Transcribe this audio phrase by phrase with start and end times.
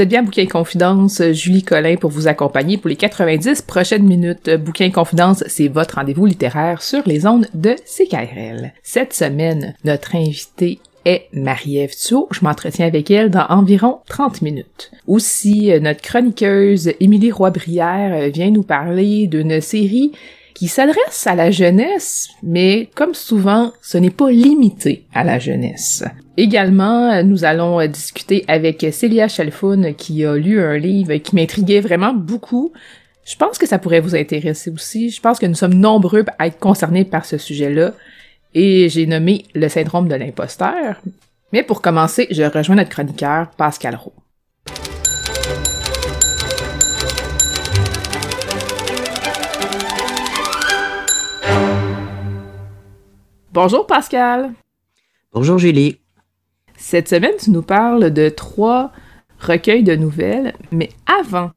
[0.00, 4.48] Vous bien Bouquin Confidence, Julie Collin pour vous accompagner pour les 90 prochaines minutes.
[4.48, 8.72] Bouquin Confidence, c'est votre rendez-vous littéraire sur les ondes de CKRL.
[8.82, 11.92] Cette semaine, notre invité est Marie-Ève.
[12.30, 14.90] Je m'entretiens avec elle dans environ 30 minutes.
[15.06, 20.12] Aussi, notre chroniqueuse Émilie Roy-Brière vient nous parler d'une série
[20.60, 26.04] qui s'adresse à la jeunesse, mais comme souvent, ce n'est pas limité à la jeunesse.
[26.36, 32.12] Également, nous allons discuter avec Célia Chalfoun qui a lu un livre qui m'intriguait vraiment
[32.12, 32.74] beaucoup.
[33.24, 35.08] Je pense que ça pourrait vous intéresser aussi.
[35.08, 37.94] Je pense que nous sommes nombreux à être concernés par ce sujet-là.
[38.52, 41.00] Et j'ai nommé le syndrome de l'imposteur.
[41.54, 44.12] Mais pour commencer, je rejoins notre chroniqueur, Pascal Roux.
[53.52, 54.52] Bonjour Pascal.
[55.32, 55.98] Bonjour Julie.
[56.76, 58.92] Cette semaine, tu nous parles de trois
[59.40, 61.50] recueils de nouvelles, mais avant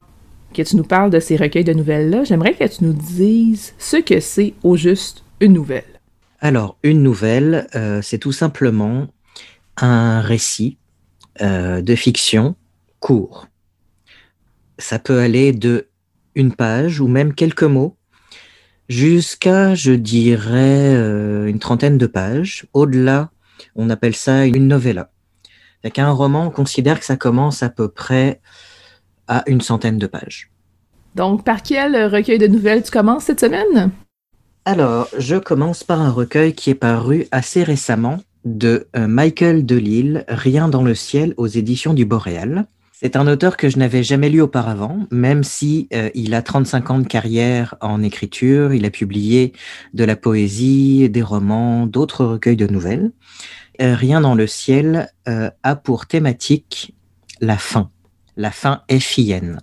[0.56, 3.98] que tu nous parles de ces recueils de nouvelles-là, j'aimerais que tu nous dises ce
[3.98, 6.02] que c'est au juste une nouvelle.
[6.40, 9.06] Alors, une nouvelle, euh, c'est tout simplement
[9.78, 10.80] un récit
[11.42, 12.56] euh, de fiction
[13.02, 13.46] court.
[14.80, 15.90] Ça peut aller de
[16.34, 17.96] une page ou même quelques mots
[18.90, 22.66] jusqu'à, je dirais, euh, une trentaine de pages.
[22.74, 23.32] Au-delà,
[23.76, 25.10] on appelle ça une novella.
[25.84, 28.42] Avec un roman, on considère que ça commence à peu près
[29.28, 30.50] à une centaine de pages.
[31.16, 33.92] Donc, par quel recueil de nouvelles tu commences cette semaine?
[34.66, 40.24] Alors, je commence par un recueil qui est paru assez récemment de euh, Michael Delille,
[40.28, 42.66] Rien dans le ciel aux éditions du Boréal.
[43.04, 46.90] C'est un auteur que je n'avais jamais lu auparavant, même si euh, il a 35
[46.90, 49.52] ans de carrière en écriture, il a publié
[49.94, 53.12] de la poésie, des romans, d'autres recueils de nouvelles.
[53.82, 56.96] Euh, Rien dans le ciel euh, a pour thématique
[57.42, 57.90] la fin,
[58.38, 59.58] la fin FIN.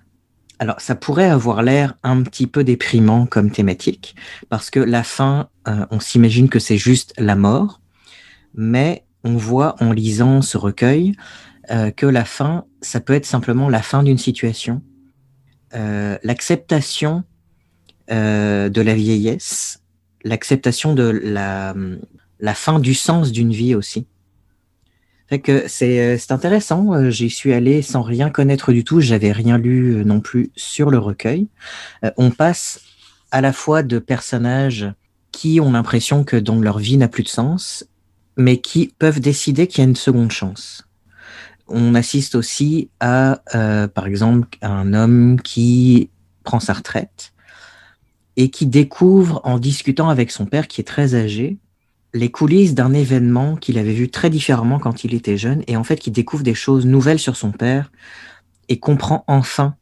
[0.59, 4.17] Alors, ça pourrait avoir l'air un petit peu déprimant comme thématique,
[4.51, 5.49] parce que la fin,
[5.91, 7.81] on s'imagine que c'est juste la mort,
[8.55, 11.15] mais on voit en lisant ce recueil
[11.70, 14.82] euh, que la fin, ça peut être simplement la fin d'une situation,
[15.75, 17.22] euh, l'acceptation
[18.10, 19.80] euh, de la vieillesse,
[20.25, 21.76] l'acceptation de la,
[22.41, 24.09] la fin du sens d'une vie aussi.
[25.28, 27.09] Fait que c'est intéressant.
[27.09, 29.00] J'y suis allé sans rien connaître du tout.
[29.00, 31.47] J'avais rien lu non plus sur le recueil.
[32.16, 32.80] on passe
[33.30, 34.92] à la fois de personnages
[35.30, 37.86] qui ont l'impression que donc leur vie n'a plus de sens,
[38.36, 40.90] mais qui peuvent décider qu'il y a une seconde chance
[41.70, 46.10] on assiste aussi à, euh, par exemple, un homme qui
[46.42, 47.32] prend sa retraite
[48.36, 51.59] et qui découvre, en discutant avec son père qui est très âgé,
[52.12, 55.84] les coulisses d'un événement qu'il avait vu très différemment quand il était jeune, et en
[55.84, 57.92] fait qui découvre des choses nouvelles sur son père
[58.69, 59.76] et comprend enfin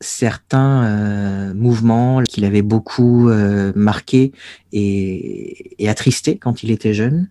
[0.00, 4.32] certains euh, mouvements qu'il avait beaucoup euh, marqués
[4.72, 7.28] et, et attristés quand il était jeune.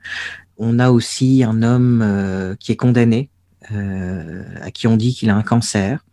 [0.57, 3.30] On a aussi un homme qui est condamné
[3.74, 6.06] euh, à qui on dit qu'il a un cancer.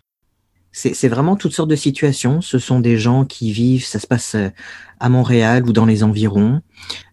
[0.72, 2.42] C'est vraiment toutes sortes de situations.
[2.42, 4.50] Ce sont des gens qui vivent, ça se passe euh,
[5.00, 6.60] à Montréal ou dans les environs.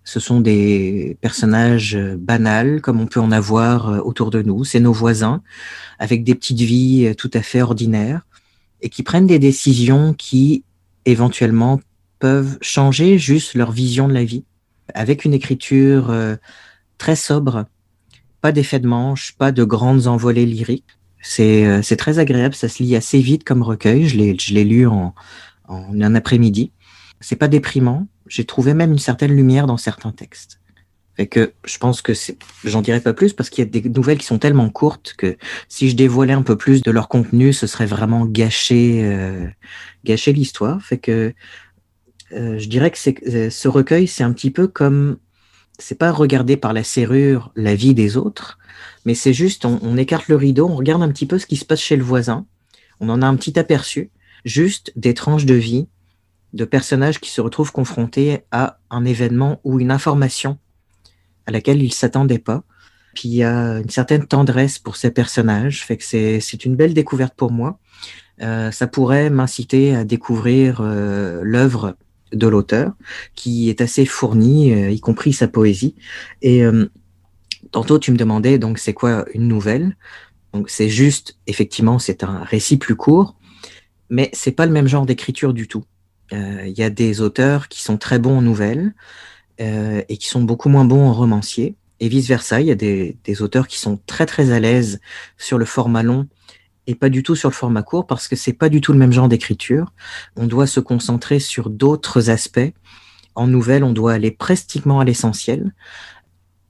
[0.03, 4.65] Ce sont des personnages euh, banals, comme on peut en avoir autour de nous.
[4.65, 5.41] C'est nos voisins,
[5.97, 8.27] avec des petites vies tout à fait ordinaires,
[8.81, 10.65] et qui prennent des décisions qui,
[11.05, 11.79] éventuellement,
[12.19, 14.43] peuvent changer juste leur vision de la vie,
[14.93, 16.13] avec une écriture
[16.97, 17.65] très sobre,
[18.43, 20.97] pas d'effet de manche, pas de grandes envolées lyriques.
[21.39, 24.09] Euh, c'est très agréable, ça se lit assez vite comme recueil.
[24.09, 25.15] Je l'ai lu en,
[25.69, 26.73] un après-midi.
[27.21, 28.05] C'est pas déprimant.
[28.27, 30.59] J'ai trouvé même une certaine lumière dans certains textes.
[31.15, 32.11] Fait que je pense que
[32.65, 35.37] j'en dirai pas plus parce qu'il y a des nouvelles qui sont tellement courtes que
[35.69, 39.47] si je dévoilais un peu plus de leur contenu, ce serait vraiment gâcher, euh,
[40.03, 40.81] gâcher l'histoire.
[40.81, 41.33] Fait que
[42.33, 45.17] euh, je dirais que ce recueil, c'est un petit peu comme,
[45.83, 48.57] c'est pas regarder par la serrure la vie des autres,
[49.05, 51.65] mais c'est juste, on, écarte le rideau, on regarde un petit peu ce qui se
[51.65, 52.45] passe chez le voisin,
[53.01, 54.09] on en a un petit aperçu,
[54.45, 55.87] juste des tranches de vie
[56.53, 60.57] de personnages qui se retrouvent confrontés à un événement ou une information
[61.47, 62.63] à laquelle ils s'attendaient pas.
[63.13, 66.93] Puis il y a une certaine tendresse pour ces personnages, fait que c'est une belle
[66.93, 67.77] découverte pour moi.
[68.41, 71.97] Euh, ça pourrait m'inciter à découvrir euh, l'œuvre
[72.33, 72.93] de l'auteur,
[73.35, 75.95] qui est assez fournie, euh, y compris sa poésie.
[76.41, 76.85] Et euh,
[77.71, 79.95] tantôt tu me demandais donc c'est quoi une nouvelle?
[80.53, 83.35] Donc c'est juste, effectivement, c'est un récit plus court,
[84.09, 85.83] mais c'est pas le même genre d'écriture du tout.
[86.31, 88.93] Euh, Il y a des auteurs qui sont très bons en nouvelles,
[89.61, 91.75] euh, et qui sont beaucoup moins bons en romancier.
[91.99, 94.99] Et vice-versa, il y a des, des, auteurs qui sont très très à l'aise
[95.37, 96.27] sur le format long
[96.87, 98.99] et pas du tout sur le format court parce que c'est pas du tout le
[98.99, 99.93] même genre d'écriture.
[100.35, 102.73] On doit se concentrer sur d'autres aspects.
[103.35, 105.73] En nouvelle, on doit aller pratiquement à l'essentiel.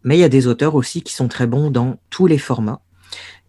[0.04, 2.81] Mais il y a des auteurs aussi qui sont très bons dans tous les formats.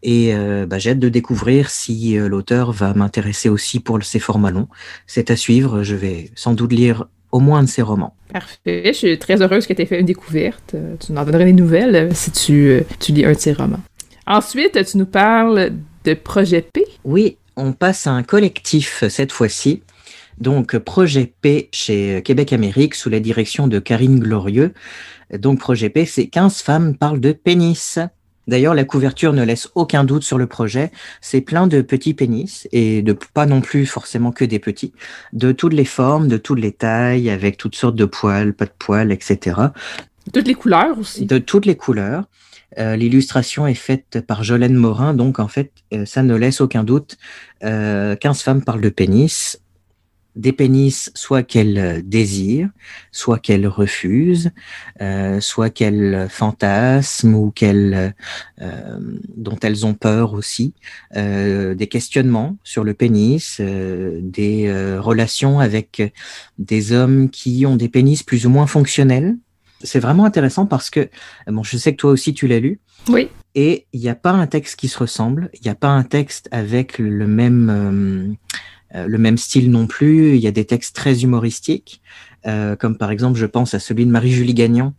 [0.03, 4.19] Et euh, bah, j'ai hâte de découvrir si euh, l'auteur va m'intéresser aussi pour ces
[4.19, 4.69] formats longs.
[5.07, 5.83] C'est à suivre.
[5.83, 8.15] Je vais sans doute lire au moins un de ses romans.
[8.33, 8.83] Parfait.
[8.87, 10.77] Je suis très heureuse que tu aies fait une découverte.
[11.01, 13.81] Tu nous en donnerais des nouvelles euh, si tu, tu lis un de ses romans.
[14.27, 15.73] Ensuite, tu nous parles
[16.05, 16.87] de Projet P?
[17.05, 19.83] Oui, on passe à un collectif cette fois-ci.
[20.39, 24.75] Donc, Projet P chez Québec Amérique sous la direction de Karine Glorieux.
[25.33, 27.99] Donc, Projet P, c'est 15 femmes parlent de pénis.
[28.47, 30.91] D'ailleurs, la couverture ne laisse aucun doute sur le projet.
[31.23, 34.93] C'est plein de petits pénis et de pas non plus forcément que des petits,
[35.33, 38.73] de toutes les formes, de toutes les tailles, avec toutes sortes de poils, pas de
[38.79, 39.57] poils, etc.
[40.27, 41.25] De toutes les couleurs aussi.
[41.25, 42.25] De toutes les couleurs.
[42.79, 46.85] Euh, L'illustration est faite par Jolène Morin, donc en fait, euh, ça ne laisse aucun
[46.85, 47.17] doute.
[47.63, 49.59] Euh, 15 femmes parlent de pénis
[50.37, 52.71] des pénis soit qu'elles désirent,
[53.13, 54.51] soit qu'elles refusent,
[55.01, 58.15] euh, soit qu'elles fantasment ou qu'elles
[58.61, 58.99] euh,
[59.37, 60.75] dont elles ont peur aussi,
[61.17, 66.03] euh, des questionnements sur le pénis, euh, des euh, relations avec
[66.59, 69.37] des hommes qui ont des pénis plus ou moins fonctionnels.
[69.85, 71.09] C'est vraiment intéressant parce que
[71.47, 72.81] bon, je sais que toi aussi tu l'as lu.
[73.09, 73.29] Oui.
[73.55, 76.03] Et il n'y a pas un texte qui se ressemble, il n'y a pas un
[76.03, 78.37] texte avec le même
[78.95, 80.37] euh, le même style non plus.
[80.37, 82.01] Il y a des textes très humoristiques,
[82.47, 84.95] euh, comme par exemple, je pense à celui de Marie-Julie Gagnon,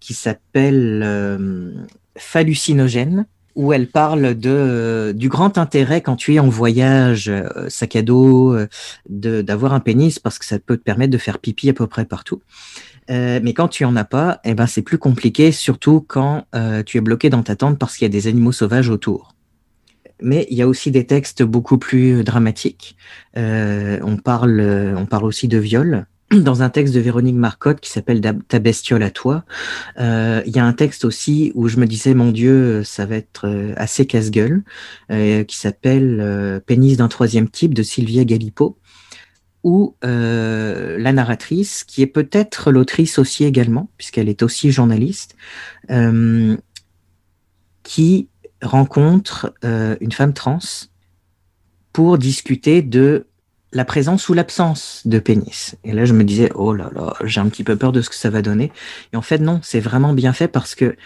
[0.00, 1.72] qui s'appelle euh,
[2.16, 7.68] Phallucinogène, où elle parle de, euh, du grand intérêt quand tu es en voyage, euh,
[7.68, 8.56] sac à dos,
[9.08, 12.04] d'avoir un pénis, parce que ça peut te permettre de faire pipi à peu près
[12.04, 12.42] partout.
[13.08, 16.46] Mais quand tu en as pas, eh ben c'est plus compliqué, surtout quand
[16.86, 19.34] tu es bloqué dans ta tente parce qu'il y a des animaux sauvages autour
[20.22, 22.96] mais il y a aussi des textes beaucoup plus dramatiques.
[23.36, 24.60] Euh, on, parle,
[24.96, 26.06] on parle aussi de viol.
[26.30, 29.44] Dans un texte de Véronique Marcotte qui s'appelle Ta bestiole à toi,
[29.98, 33.16] euh, il y a un texte aussi où je me disais, mon Dieu, ça va
[33.16, 34.62] être assez casse-gueule,
[35.10, 38.76] euh, qui s'appelle Pénis d'un troisième type de Sylvia Galipo,
[39.68, 45.36] où la narratrice, qui est peut-être l'autrice aussi également, puisqu'elle est aussi journaliste,
[47.82, 48.28] qui
[48.62, 50.58] rencontre euh, une femme trans
[51.92, 53.26] pour discuter de
[53.72, 55.76] la présence ou l'absence de pénis.
[55.84, 58.08] Et là, je me disais, oh là là, j'ai un petit peu peur de ce
[58.08, 58.72] que ça va donner.
[59.12, 60.96] Et en fait, non, c'est vraiment bien fait parce que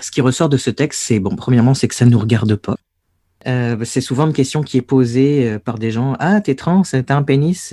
[0.00, 2.56] ce qui ressort de ce texte, c'est, bon, premièrement, c'est que ça ne nous regarde
[2.56, 2.76] pas.
[3.48, 6.14] Euh, c'est souvent une question qui est posée euh, par des gens.
[6.18, 7.72] Ah, t'es trans, t'as un pénis?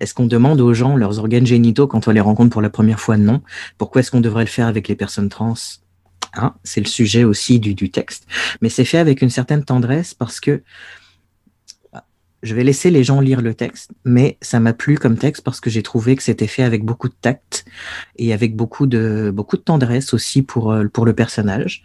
[0.00, 3.00] Est-ce qu'on demande aux gens leurs organes génitaux quand on les rencontre pour la première
[3.00, 3.16] fois?
[3.16, 3.42] Non.
[3.76, 5.54] Pourquoi est-ce qu'on devrait le faire avec les personnes trans?
[6.34, 8.26] Hein, c'est le sujet aussi du, du texte.
[8.60, 10.62] Mais c'est fait avec une certaine tendresse parce que
[12.42, 15.60] je vais laisser les gens lire le texte, mais ça m'a plu comme texte parce
[15.60, 17.64] que j'ai trouvé que c'était fait avec beaucoup de tact
[18.16, 21.82] et avec beaucoup de, beaucoup de tendresse aussi pour, euh, pour le personnage.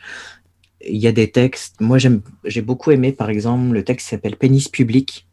[0.87, 4.35] Il y a des textes, moi j'ai beaucoup aimé par exemple le texte qui s'appelle
[4.35, 5.25] Pénis public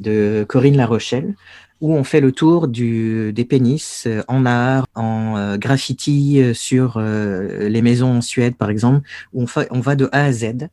[0.00, 1.34] de Corinne La Rochelle,
[1.80, 6.54] où on fait le tour du, des pénis euh, en art, en euh, graffiti euh,
[6.54, 10.32] sur les maisons en Suède, par exemple, où on, fait, on va de A à
[10.32, 10.68] Z.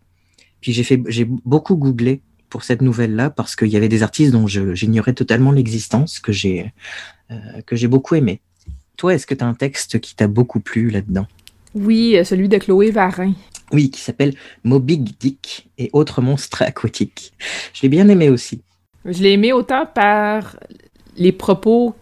[0.62, 5.13] Puis j'ai beaucoup googlé pour cette nouvelle-là parce qu'il y avait des artistes dont j'ignorais
[5.13, 6.72] totalement l'existence que j'ai
[7.65, 8.39] que j'ai beaucoup aimé.
[8.96, 11.27] Toi, est-ce que tu as un texte qui t'a beaucoup plu là-dedans?
[11.75, 13.34] Oui, celui de Chloé Varin.
[13.74, 17.34] Oui, qui s'appelle Moby Dick et autres monstres aquatiques.
[17.74, 18.62] Je l'ai bien aimé aussi.
[19.06, 20.56] Je l'ai aimé autant par
[21.18, 21.96] les propos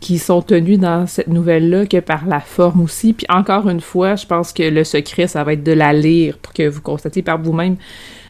[0.00, 3.12] qui sont tenus dans cette nouvelle-là que par la forme aussi.
[3.12, 6.38] Puis encore une fois, je pense que le secret, ça va être de la lire
[6.38, 7.76] pour que vous constatiez par vous-même.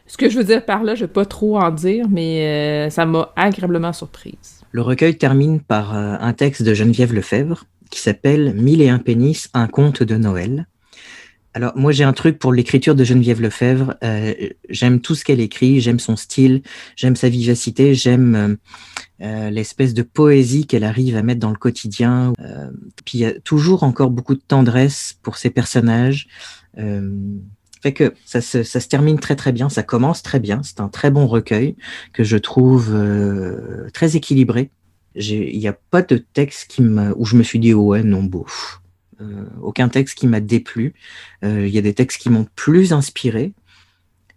[0.06, 2.46] Ce que je veux dire par là, je ne vais pas trop en dire, mais
[2.46, 4.62] euh, ça m'a agréablement surprise.
[4.70, 8.98] Le recueil termine par euh, un texte de Geneviève Lefebvre qui s'appelle Mille et un
[8.98, 10.66] pénis, un conte de Noël.
[11.56, 13.94] Alors moi j'ai un truc pour l'écriture de Geneviève Lefebvre.
[14.04, 14.34] Euh,
[14.68, 16.60] j'aime tout ce qu'elle écrit, j'aime son style,
[16.96, 18.56] j'aime sa vivacité, j'aime euh,
[19.22, 22.34] euh, l'espèce de poésie qu'elle arrive à mettre dans le quotidien.
[23.06, 26.28] puis il y a toujours encore beaucoup de tendresse pour ses personnages.
[26.76, 30.60] fait que ça se, termine très très bien, ça commence très bien.
[30.62, 31.74] C'est un très bon recueil
[32.12, 32.94] que je trouve
[33.94, 34.72] très équilibré.
[35.14, 36.78] Il n'y a pas de texte
[37.16, 38.85] où je me suis dit ouais non bouf euh,
[39.62, 40.94] aucun texte qui m'a déplu.
[41.44, 43.52] Euh, il y a des textes qui m'ont plus inspiré,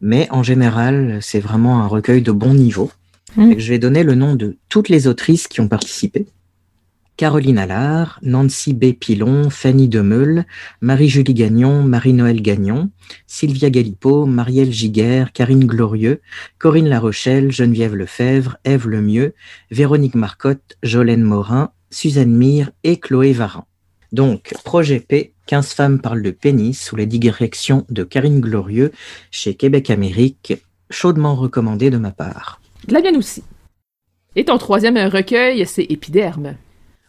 [0.01, 2.91] mais en général, c'est vraiment un recueil de bon niveau.
[3.35, 3.53] Mmh.
[3.57, 6.25] Je vais donner le nom de toutes les autrices qui ont participé.
[7.19, 8.93] Caroline Allard, Nancy B.
[8.93, 10.45] Pilon, Fanny Demeule,
[10.79, 12.91] Marie-Julie Gagnon, Marie-Noël Gagnon,
[13.27, 16.21] Sylvia Galipo, Marielle Giguère, Karine Glorieux,
[16.59, 19.33] Corinne Larochelle, Geneviève Lefebvre, Ève Lemieux,
[19.69, 23.65] Véronique Marcotte, Jolène Morin, Suzanne Mire et Chloé Varin.
[24.11, 28.91] Donc, projet P, 15 femmes parlent de pénis sous la direction de Karine Glorieux
[29.31, 30.53] chez Québec Amérique,
[30.89, 32.61] chaudement recommandé de ma part.
[32.87, 33.43] De la mienne aussi.
[34.35, 36.55] Et ton troisième recueil, c'est Épiderme.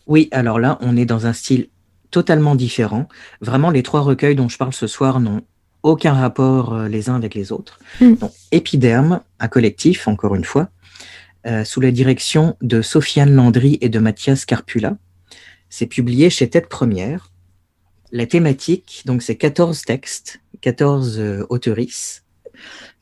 [0.06, 1.68] Oui, alors là, on est dans un style
[2.10, 3.08] totalement différent.
[3.40, 5.42] Vraiment, les trois recueils dont je parle ce soir n'ont
[5.82, 7.78] aucun rapport euh, les uns avec les autres.
[8.00, 8.14] Hmm.
[8.52, 10.68] Épiderme, un collectif, encore une fois,
[11.46, 14.96] euh, sous la direction de Sofiane Landry et de Mathias Carpula.
[15.70, 17.30] C'est publié chez Tête Première.
[18.10, 21.46] La thématique, donc c'est 14 textes, 14 euh,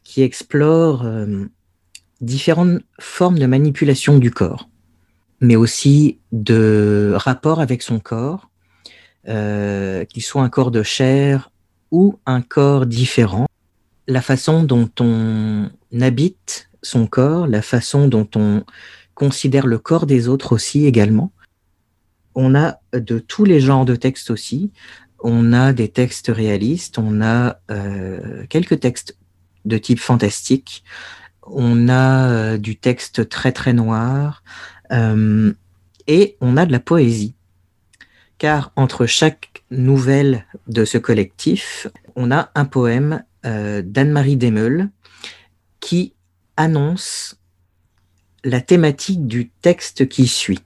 [0.04, 1.46] qui explorent euh,
[2.20, 4.68] différentes formes de manipulation du corps,
[5.40, 8.50] mais aussi de rapport avec son corps,
[9.28, 11.50] euh, qu'il soit un corps de chair
[11.90, 13.46] ou un corps différent,
[14.06, 15.70] la façon dont on
[16.02, 18.62] habite son corps, la façon dont on
[19.14, 21.32] considère le corps des autres aussi également,
[22.40, 24.70] on a de tous les genres de textes aussi.
[25.18, 29.18] On a des textes réalistes, on a euh, quelques textes
[29.64, 30.84] de type fantastique,
[31.42, 34.44] on a euh, du texte très très noir,
[34.92, 35.52] euh,
[36.06, 37.34] et on a de la poésie.
[38.38, 44.90] Car entre chaque nouvelle de ce collectif, on a un poème d'Anne-Marie Demeul
[45.80, 46.12] qui
[46.56, 47.36] annonce
[48.44, 50.60] la thématique du texte qui suit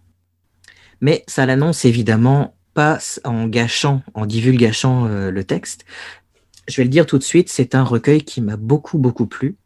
[1.02, 5.84] mais ça l'annonce évidemment pas en gâchant, en divulgachant euh, le texte.
[6.68, 9.56] Je vais le dire tout de suite, c'est un recueil qui m'a beaucoup beaucoup plu.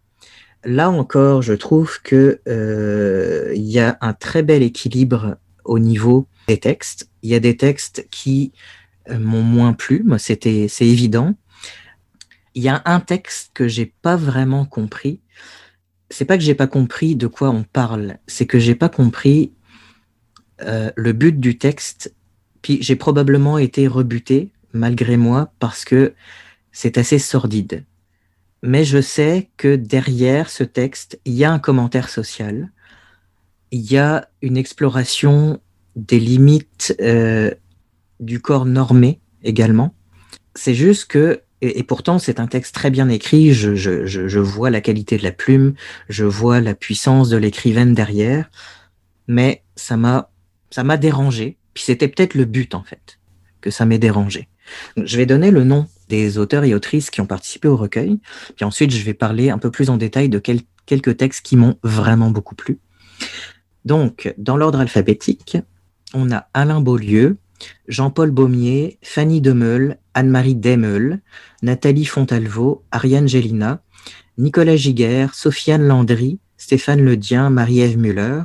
[0.65, 6.59] Là encore, je trouve que euh, y a un très bel équilibre au niveau des
[6.59, 7.09] textes.
[7.23, 8.53] Il y a des textes qui
[9.11, 11.35] euh, m'ont moins plu, c'était c'est évident.
[12.55, 15.21] Il y a un texte que j'ai pas vraiment compris.
[16.09, 19.53] C'est pas que j'ai pas compris de quoi on parle, c'est que j'ai pas compris
[20.63, 22.15] euh, le but du texte,
[22.63, 26.15] puis j'ai probablement été rebuté malgré moi parce que
[26.73, 27.85] c'est assez sordide.
[28.63, 32.71] Mais je sais que derrière ce texte, il y a un commentaire social,
[33.71, 35.61] il y a une exploration
[35.95, 37.51] des limites euh,
[38.21, 39.95] du corps normé également.
[40.55, 45.17] C'est juste que, et, pourtant c'est un texte très bien écrit, je, vois la qualité
[45.19, 45.75] de la plume,
[46.09, 48.51] je vois la puissance de l'écrivaine derrière,
[49.29, 50.31] mais ça m'a
[50.71, 51.57] ça m'a dérangé.
[51.75, 53.19] Puis c'était peut-être le but, en fait,
[53.61, 54.49] que ça m'ait dérangé.
[54.97, 58.19] je vais donner le nom des auteurs et autrices qui ont participé au recueil.
[58.57, 61.77] Puis ensuite, je vais parler un peu plus en détail de quelques textes qui m'ont
[61.83, 62.79] vraiment beaucoup plu.
[63.85, 65.59] Donc, dans l'ordre alphabétique,
[66.15, 67.37] on a Alain Beaulieu,
[67.89, 71.21] Jean-Paul Baumier, Fanny Demeul, Anne-Marie Demeul,
[71.63, 73.83] Nathalie Fontalvo, Ariane Gélina,
[74.39, 78.43] Nicolas Giguère, Sofiane Landry, Stéphane Ledien, Marie-Ève Muller,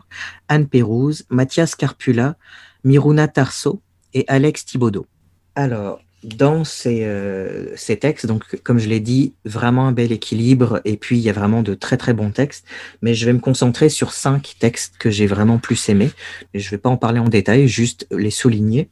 [0.47, 2.35] Anne Pérouse, Mathias Carpula,
[2.83, 3.81] Miruna Tarso
[4.13, 5.07] et Alex Thibaudot.
[5.55, 10.97] Alors, dans euh, ces, textes, donc comme je l'ai dit, vraiment un bel équilibre et
[10.97, 12.63] puis il y a vraiment de très très bons textes,
[13.01, 16.11] mais je vais me concentrer sur cinq textes que j'ai vraiment plus aimés.
[16.53, 18.91] je ne vais pas en parler en détail, juste les souligner.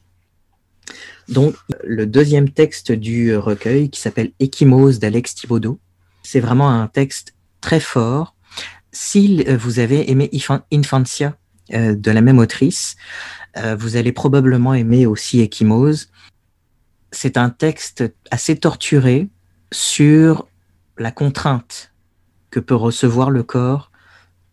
[1.27, 5.79] Donc, le deuxième texte du recueil qui s'appelle Échymose d'Alex Thibaudot,
[6.24, 8.33] c'est vraiment un texte très fort,
[8.91, 10.29] si euh, vous avez aimé
[10.72, 11.36] Infantia
[11.74, 12.96] euh, de la même autrice,
[13.58, 16.10] euh, vous allez probablement aimer aussi Ekimose.
[17.12, 19.27] C'est un texte assez torturé
[19.72, 20.48] sur
[20.98, 21.91] la contrainte
[22.51, 23.91] que peut recevoir le corps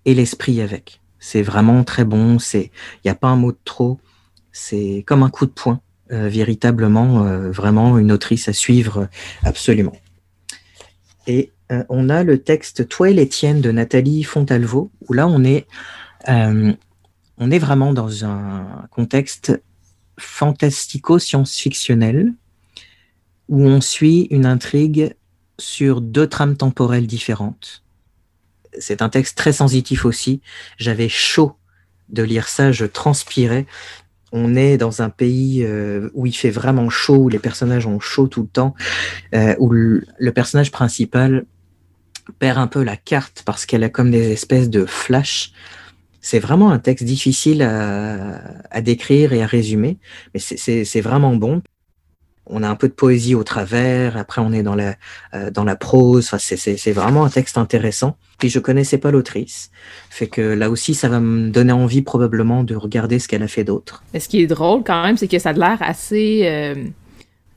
[0.05, 1.00] et l'esprit avec.
[1.19, 2.38] C'est vraiment très bon.
[2.55, 2.71] Il
[3.05, 3.99] n'y a pas un mot de trop.
[4.52, 9.09] C'est comme un coup de poing, véritablement, vraiment une autrice à suivre
[9.43, 9.97] absolument.
[11.26, 11.52] Et
[11.88, 15.66] on a le texte Toi et les tiennes de Nathalie Fontalvo, où là on est,
[16.28, 19.61] on est vraiment dans un contexte
[20.18, 22.32] fantastico-science-fictionnel,
[23.49, 25.14] où on suit une intrigue
[25.58, 27.82] sur deux trames temporelles différentes.
[28.78, 30.40] C'est un texte très sensitif aussi.
[30.78, 31.56] J'avais chaud
[32.08, 33.66] de lire ça, je transpirais.
[34.32, 38.00] On est dans un pays euh, où il fait vraiment chaud, où les personnages ont
[38.00, 38.75] chaud tout le temps,
[39.35, 40.04] euh, où le,
[40.35, 41.46] personnage principal
[42.38, 45.52] perd un peu la carte parce qu'elle a comme des espèces de flashs.
[46.21, 49.99] C'est vraiment un texte difficile à décrire et à résumer,
[50.35, 51.62] mais c'est vraiment bon
[52.47, 54.95] on a un peu de poésie au travers, après on est dans la,
[55.35, 58.16] euh, dans la prose, enfin, c'est vraiment un texte intéressant.
[58.38, 59.71] Puis je connaissais pas l'autrice,
[60.11, 63.49] fait que là aussi ça va me donner envie probablement de regarder ce qu'elle a
[63.49, 64.04] fait d'autre.
[64.18, 66.75] Ce qui est drôle quand même, c'est que ça a l'air assez, euh,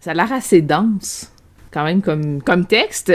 [0.05, 1.31] assez dense
[1.71, 3.13] quand même comme, comme texte.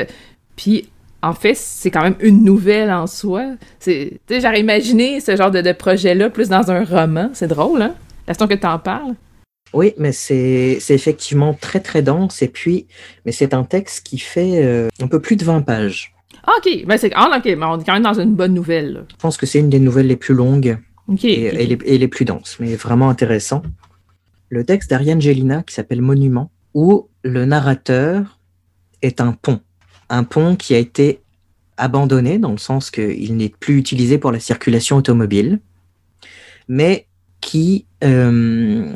[0.56, 0.88] Puis
[1.24, 3.54] en fait, c'est quand même une nouvelle en soi.
[3.86, 7.30] J'aurais imaginé ce genre de, de projet-là plus dans un roman.
[7.32, 7.94] C'est drôle, hein?
[8.26, 9.14] Façon que tu en parles?
[9.72, 12.86] Oui, mais c'est effectivement très très dense et puis,
[13.24, 16.14] mais c'est un texte qui fait euh, un peu plus de 20 pages.
[16.46, 19.06] Ah, ok, ben, c'est ah, ok, mais on est quand même dans une bonne nouvelle.
[19.10, 20.78] Je pense que c'est une des nouvelles les plus longues
[21.22, 21.50] et,
[21.98, 23.62] Les, plus denses, mais vraiment intéressant.
[24.50, 28.38] Le texte d'Ariane Gélina qui s'appelle Monument, où le narrateur
[29.00, 29.60] est un pont.
[30.08, 31.20] Un pont qui a été
[31.76, 35.60] abandonné dans le sens qu'il n'est plus utilisé pour la circulation automobile,
[36.68, 37.06] mais
[37.40, 38.94] qui euh,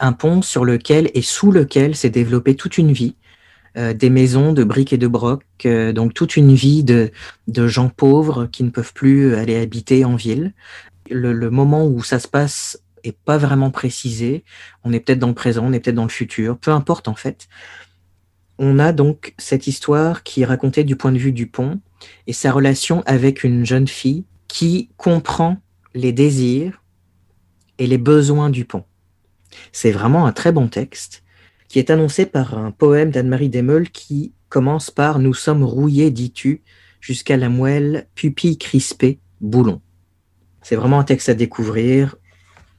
[0.00, 3.14] un pont sur lequel et sous lequel s'est développée toute une vie,
[3.76, 7.10] euh, des maisons de briques et de broc, euh, donc toute une vie de,
[7.66, 10.52] gens pauvres qui ne peuvent plus aller habiter en ville.
[11.10, 14.44] Le, moment où ça se passe est pas vraiment précisé.
[14.84, 17.14] On est peut-être dans le présent, on est peut-être dans le futur, peu importe en
[17.14, 17.48] fait.
[18.58, 21.80] On a donc cette histoire qui est racontée du point de vue du pont
[22.26, 25.58] et sa relation avec une jeune fille qui comprend
[25.94, 26.82] les désirs
[27.78, 28.84] et les besoins du pont.
[29.72, 31.22] C'est vraiment un très bon texte
[31.68, 36.62] qui est annoncé par un poème d'Anne-Marie Demeul qui commence par Nous sommes rouillés, dis-tu,
[37.00, 39.80] jusqu'à la moelle, pupille crispée, boulon.
[40.62, 42.16] C'est vraiment un texte à découvrir,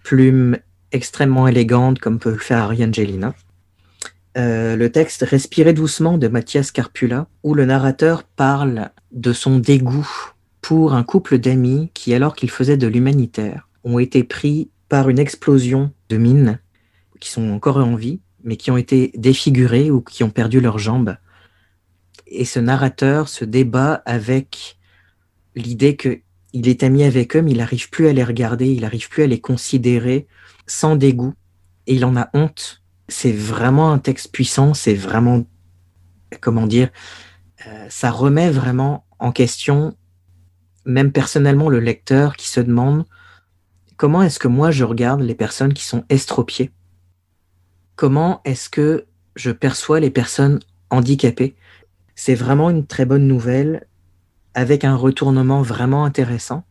[0.03, 0.57] plume
[0.91, 3.33] extrêmement élégante comme peut le faire Ariane Gelina.
[4.37, 10.07] Euh, le texte Respirer doucement de Mathias Carpula, où le narrateur parle de son dégoût
[10.61, 15.19] pour un couple d'amis qui, alors qu'ils faisaient de l'humanitaire, ont été pris par une
[15.19, 16.59] explosion de mines
[17.19, 20.79] qui sont encore en vie, mais qui ont été défigurés ou qui ont perdu leurs
[20.79, 21.17] jambes.
[22.27, 24.77] Et ce narrateur se débat avec
[25.55, 26.19] l'idée que
[26.53, 29.23] il est ami avec eux, mais il n'arrive plus à les regarder, il n'arrive plus
[29.23, 30.27] à les considérer
[30.65, 31.35] sans dégoût,
[31.85, 32.81] et il en a honte.
[33.09, 35.45] C'est vraiment un texte puissant, c'est vraiment,
[36.41, 36.89] comment dire,
[37.67, 39.95] euh, ça remet vraiment en question,
[40.85, 43.05] même personnellement, le lecteur qui se demande
[43.97, 46.71] comment est-ce que moi je regarde les personnes qui sont estropiées?
[47.97, 51.55] Comment est-ce que je perçois les personnes handicapées?
[52.15, 53.87] C'est vraiment une très bonne nouvelle
[54.53, 56.63] avec un retournement vraiment intéressant.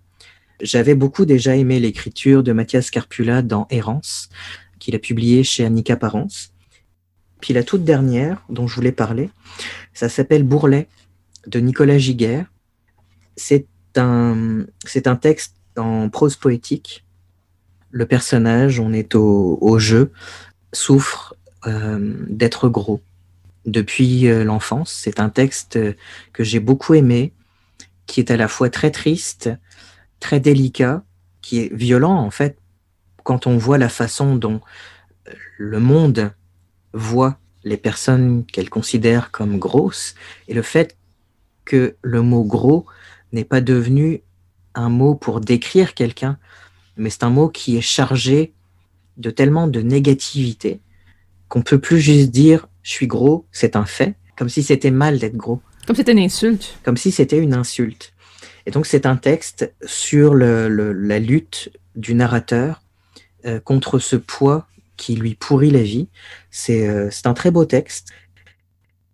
[0.61, 4.31] J'avais beaucoup déjà aimé l'écriture de Mathias Carpula dans Errance,
[4.79, 6.53] qu'il a publié chez Annika Parence.
[7.41, 9.31] Puis la toute dernière dont je voulais parler,
[9.95, 10.89] ça s'appelle Bourlet
[11.47, 12.47] de Nicolas Giguère.
[13.37, 14.65] C'est un,
[15.05, 17.05] un texte en prose poétique.
[17.91, 20.13] Le personnage, on est au, au jeu,
[20.73, 21.35] souffre
[21.67, 23.01] euh, d'être gros
[23.65, 24.93] depuis euh, l'enfance.
[24.93, 25.79] C'est un texte
[26.33, 27.33] que j'ai beaucoup aimé,
[28.07, 29.51] qui est à la fois très triste,
[30.21, 31.05] très délicat,
[31.41, 32.59] qui est violent en fait,
[33.29, 34.63] quand on voit la façon dont
[35.59, 36.33] le monde
[36.95, 40.15] voit les personnes qu'elle considère comme grosses,
[40.49, 40.97] et le fait
[41.67, 42.87] que le mot gros
[43.33, 44.23] n'est pas devenu
[44.75, 46.39] un mot pour décrire quelqu'un,
[46.97, 48.55] mais c'est un mot qui est chargé
[49.19, 50.81] de tellement de négativité
[51.49, 55.19] qu'on peut plus juste dire je suis gros, c'est un fait, comme si c'était mal
[55.19, 55.61] d'être gros.
[55.87, 56.79] Comme si c'était une insulte.
[56.83, 58.15] Comme si c'était une insulte.
[58.65, 62.81] Et donc c'est un texte sur la lutte du narrateur
[63.49, 66.09] euh, contre ce poids qui lui pourrit la vie.
[66.51, 68.09] C'est euh, un très beau texte.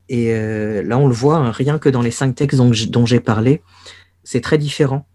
[0.08, 3.20] Et euh, là, on le voit, hein, rien que dans les cinq textes dont j'ai
[3.20, 3.62] parlé,
[4.24, 5.06] c'est très différent.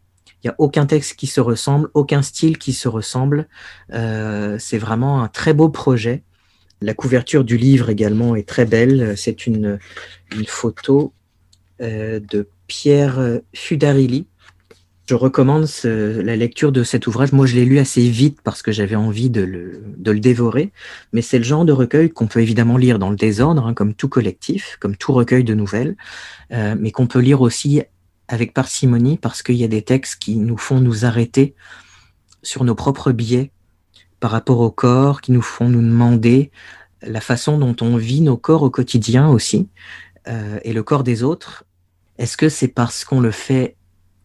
[0.44, 3.50] Il n'y a aucun texte qui se ressemble, aucun style qui se ressemble.
[3.90, 6.24] C'est vraiment un très beau projet.
[6.82, 9.18] La couverture du livre également est très belle.
[9.18, 9.80] C'est une,
[10.34, 11.14] une, photo
[11.82, 14.28] de Pierre Fudarilli,
[15.10, 17.32] Je recommande la lecture de cet ouvrage.
[17.32, 20.72] Moi, je l'ai lu assez vite parce que j'avais envie de le, dévorer,
[21.14, 23.96] mais c'est le genre de recueil qu'on peut évidemment lire dans le désordre, hein, comme
[23.96, 25.96] tout collectif, comme tout recueil de nouvelles,
[26.52, 27.82] euh, mais qu'on peut lire aussi
[28.28, 31.56] avec parcimonie parce qu'il y a des textes qui nous font nous arrêter
[32.44, 33.50] sur nos propres biais
[34.20, 36.52] par rapport au corps, qui nous font nous demander
[37.02, 39.70] la façon dont on vit nos corps au quotidien aussi,
[40.28, 41.64] euh, et le corps des autres.
[42.20, 43.76] Est-ce que c'est parce qu'on le fait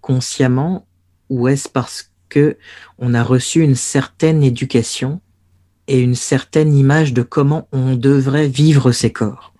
[0.04, 0.86] consciemment
[1.30, 2.58] ou est-ce parce que
[2.98, 5.22] on a reçu une certaine éducation
[5.88, 9.54] et une certaine image de comment on devrait vivre ses corps?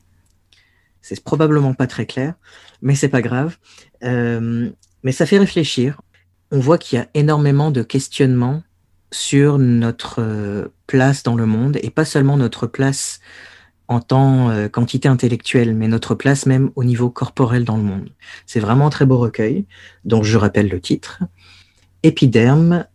[1.01, 2.35] C'est probablement pas très clair,
[2.83, 3.57] mais c'est pas grave.
[4.03, 4.69] Euh,
[5.03, 6.03] mais ça fait réfléchir.
[6.51, 8.63] On voit qu'il y a énormément de questionnements
[9.13, 13.21] sur notre euh, place dans le monde et pas seulement notre place
[13.89, 18.09] en tant euh, quantité intellectuelle, mais notre place même au niveau corporel dans le monde.
[18.47, 19.67] C'est vraiment un très beau recueil,
[20.05, 21.21] dont je rappelle le titre.
[22.03, 22.87] Épiderme,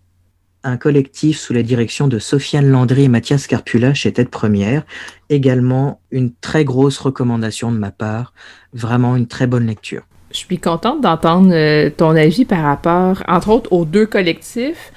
[0.64, 4.84] un collectif sous la direction de Sofiane Landry et Mathias Carpula chez Tête Première.
[5.30, 8.34] Également une très grosse recommandation de ma part.
[8.74, 10.04] Vraiment une très bonne lecture.
[10.32, 14.92] Je suis contente d'entendre euh, ton avis par rapport, entre autres, aux deux collectifs.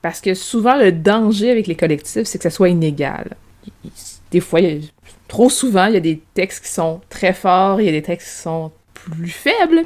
[0.00, 3.36] Parce que souvent, le danger avec les collectifs, c'est que ça soit inégal
[4.32, 4.60] des fois,
[5.28, 8.02] trop souvent, il y a des textes qui sont très forts, il y a des
[8.02, 9.84] textes qui sont plus faibles.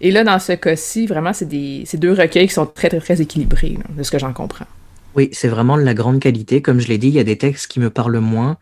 [0.00, 3.78] Et là, dans ce cas-ci, vraiment, c'est deux recueils qui sont très, très, très équilibrés,
[3.96, 4.66] de ce que j'en comprends.
[5.14, 6.60] Oui, c'est vraiment de la grande qualité.
[6.60, 8.58] Comme je l'ai dit, il y a des textes qui me parlent moins,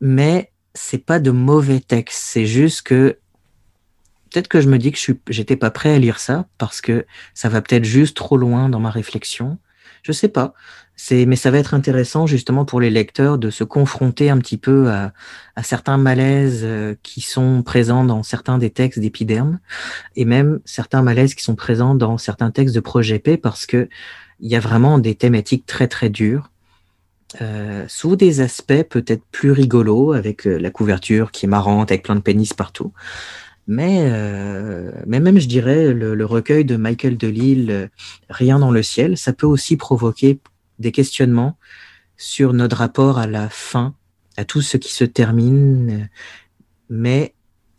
[0.00, 2.22] mais c'est pas de mauvais textes.
[2.24, 3.18] C'est juste que
[4.30, 7.06] peut-être que je me dis que je j'étais pas prêt à lire ça parce que
[7.34, 9.58] ça va peut-être juste trop loin dans ma réflexion.
[10.02, 10.54] Je sais pas
[11.10, 14.90] mais ça va être intéressant justement pour les lecteurs de se confronter un petit peu
[14.90, 15.12] à,
[15.62, 19.58] certains malaises euh, qui sont présents dans certains des textes d'épiderme
[20.16, 23.88] et même certains malaises qui sont présents dans certains textes de Projet P parce que
[24.40, 26.50] il y a vraiment des thématiques très très dures
[27.42, 32.04] euh, sous des aspects peut-être plus rigolos avec euh, la couverture qui est marrante avec
[32.04, 32.92] plein de pénis partout.
[33.70, 34.10] Mais,
[35.06, 37.90] mais même, je dirais, le, le recueil de Michael Delille,
[38.30, 40.40] Rien dans le ciel, ça peut aussi provoquer
[40.78, 41.56] des questionnements
[42.16, 43.94] sur notre rapport à la fin,
[44.36, 46.08] à tout ce qui se termine,
[46.88, 47.34] mais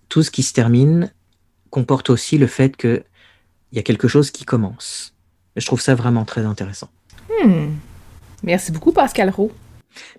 [0.08, 1.14] tout ce qui se termine
[1.70, 3.04] comporte aussi le fait qu'il
[3.74, 5.14] y a quelque chose qui commence.
[5.56, 6.90] Je trouve ça vraiment très intéressant.
[7.44, 7.72] Hmm.
[8.44, 9.52] Merci beaucoup, Pascal Roux.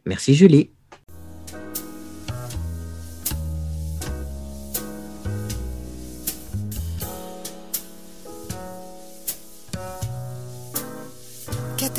[0.05, 0.71] Merci, Julie.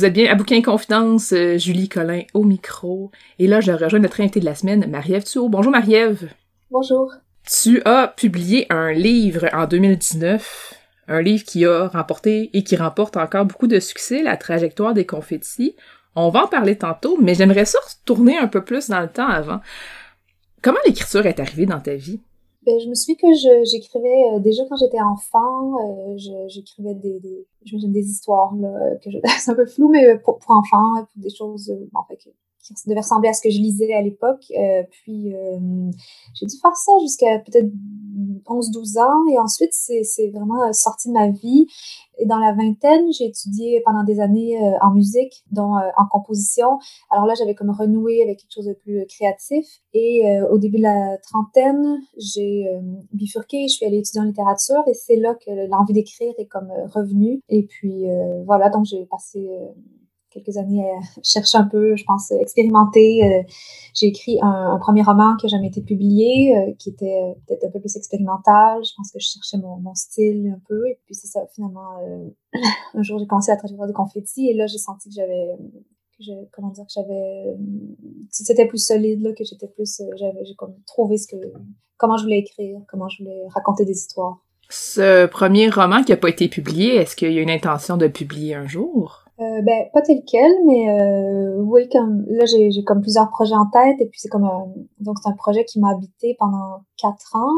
[0.00, 3.10] Vous êtes bien à Bouquin Confidence, euh, Julie Collin au micro.
[3.38, 5.50] Et là, je rejoins notre invité de la semaine, Marie-Ève Thuot.
[5.50, 6.30] Bonjour Marie-Ève.
[6.70, 7.12] Bonjour.
[7.46, 10.72] Tu as publié un livre en 2019,
[11.08, 15.04] un livre qui a remporté et qui remporte encore beaucoup de succès, La trajectoire des
[15.04, 15.76] confettis.
[16.16, 19.28] On va en parler tantôt, mais j'aimerais ça retourner un peu plus dans le temps
[19.28, 19.60] avant.
[20.62, 22.20] Comment l'écriture est arrivée dans ta vie?
[22.70, 27.46] Ben, je me souviens que j'écrivais euh, déjà quand j'étais enfant, euh, j'écrivais des, des,
[27.88, 31.70] des histoires là, que c'est un peu flou, mais pour, pour enfants, pour des choses
[31.70, 32.16] euh, en fait,
[32.60, 34.44] qui, qui devaient ressembler à ce que je lisais à l'époque.
[34.90, 35.32] puis
[36.34, 37.70] j'ai dû faire ça jusqu'à peut-être
[38.46, 41.66] 11-12 ans et ensuite c'est vraiment sorti de ma vie.
[42.20, 46.06] Et dans la vingtaine, j'ai étudié pendant des années euh, en musique, dont euh, en
[46.06, 46.78] composition.
[47.10, 49.66] Alors là, j'avais comme renoué avec quelque chose de plus créatif.
[49.94, 52.66] Et euh, au début de la trentaine, j'ai
[53.12, 56.70] bifurqué, je suis allée étudier en littérature et c'est là que l'envie d'écrire est comme
[56.94, 57.40] revenue.
[57.48, 58.04] Et puis
[58.44, 59.48] voilà, donc j'ai passé
[60.30, 63.24] quelques années à chercher un peu, je pense, expérimenter.
[63.24, 63.42] Euh,
[63.94, 67.64] j'ai écrit un, premier roman qui n'a jamais été publié, euh, qui était euh, peut-être
[67.64, 68.82] un peu plus expérimental.
[68.84, 70.86] Je pense que je cherchais mon, mon style un peu.
[70.88, 71.98] Et puis c'est ça, finalement,
[72.94, 75.56] un jour j'ai commencé à trajectoire des confettis et là j'ai senti que j'avais
[76.20, 77.56] je, comment dire, que j'avais,
[78.28, 81.36] c'était plus solide, là, que j'étais plus, j'avais, j'ai comme trouvé ce que,
[81.96, 84.38] comment je voulais écrire, comment je voulais raconter des histoires.
[84.68, 88.06] Ce premier roman qui a pas été publié, est-ce qu'il y a une intention de
[88.06, 89.19] publier un jour?
[89.40, 93.54] Euh, ben, pas tel quel, mais euh, oui, comme là, j'ai, j'ai comme plusieurs projets
[93.54, 94.66] en tête, et puis c'est comme un,
[94.98, 97.54] donc c'est un projet qui m'a habité pendant quatre ans,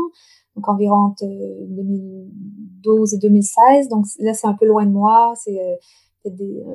[0.54, 5.60] donc environ entre 2012 et 2016, donc là, c'est un peu loin de moi, c'est
[5.60, 6.74] euh, des, euh,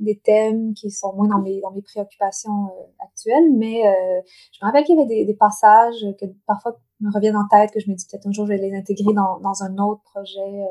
[0.00, 3.82] des thèmes qui sont moins dans mes, dans mes préoccupations euh, actuelles, mais
[4.52, 7.70] je me rappelle qu'il y avait des, des passages que parfois me reviennent en tête,
[7.70, 10.00] que je me dis peut-être un jour je vais les intégrer dans, dans un autre
[10.04, 10.64] projet.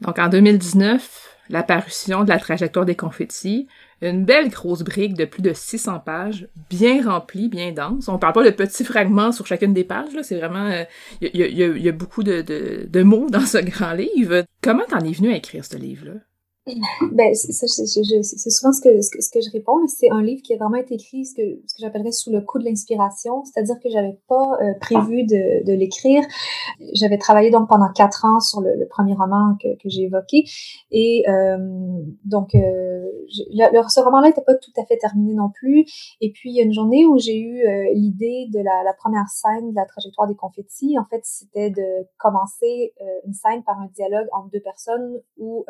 [0.00, 3.68] Donc en 2019, la parution de la trajectoire des confettis,
[4.02, 8.08] une belle grosse brique de plus de 600 pages, bien remplie, bien dense.
[8.08, 10.70] On parle pas de petits fragments sur chacune des pages, là, c'est vraiment...
[11.20, 14.44] Il y, a, y, a, beaucoup de, mots dans ce grand livre.
[14.62, 16.20] Comment t'en es venu à écrire ce livre-là?
[17.12, 19.86] Ben, c'est souvent ce que, ce que, ce que je réponds.
[19.86, 22.40] C'est un livre qui a vraiment été écrit, ce que, ce que j'appellerais sous le
[22.40, 23.44] coup de l'inspiration.
[23.44, 26.22] C'est-à-dire que j'avais pas euh, prévu de, de l'écrire.
[26.94, 30.44] J'avais travaillé donc pendant quatre ans sur le, premier roman que, que j'ai évoqué.
[30.90, 31.58] Et euh,
[32.24, 32.60] donc, euh,
[33.50, 35.84] le, ce roman-là n'était pas tout à fait terminé non plus.
[36.20, 39.70] Et puis, il y a une journée où j'ai eu l'idée de la, première scène
[39.70, 40.98] de la trajectoire des confettis.
[40.98, 42.94] En fait, c'était de commencer
[43.26, 45.64] une scène par un dialogue entre deux personnes ou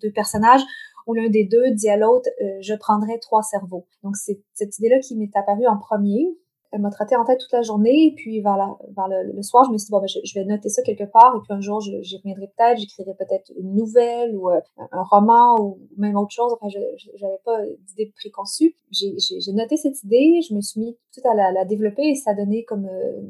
[0.00, 0.62] deux personnages
[1.06, 3.86] où l'un des deux dit à l'autre euh, je prendrai trois cerveaux.
[4.04, 6.36] Donc c'est cette idée-là qui m'est apparue en premier.
[6.70, 9.78] Elle m'a traité en tête toute la journée, puis vers, vers le, soir, je me
[9.78, 12.18] suis dit, bon, ben, je, vais noter ça quelque part, et puis un jour, j'y
[12.18, 14.60] reviendrai peut-être, j'écrirai peut-être une nouvelle, ou euh,
[14.92, 16.52] un roman, ou même autre chose.
[16.52, 16.78] Enfin, je
[17.22, 18.76] n'avais pas d'idée préconçue.
[18.90, 22.32] J'ai noté cette idée, je me suis mis tout à la, la développer, et ça
[22.32, 23.22] a donné comme euh,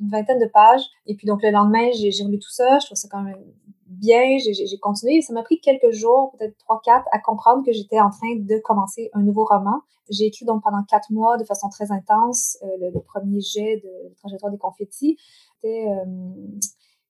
[0.00, 0.82] une vingtaine de pages.
[1.06, 3.42] Et puis donc, le lendemain, j'ai relu tout ça, je trouve ça quand même
[3.86, 5.20] bien, j'ai continué.
[5.22, 8.58] Ça m'a pris quelques jours, peut-être trois, quatre, à comprendre que j'étais en train de
[8.58, 9.80] commencer un nouveau roman.
[10.10, 14.14] J'ai écrit donc pendant quatre mois de façon très intense euh, le, premier jet de,
[14.16, 15.16] Trajectoire des confettis.
[15.64, 16.04] Euh,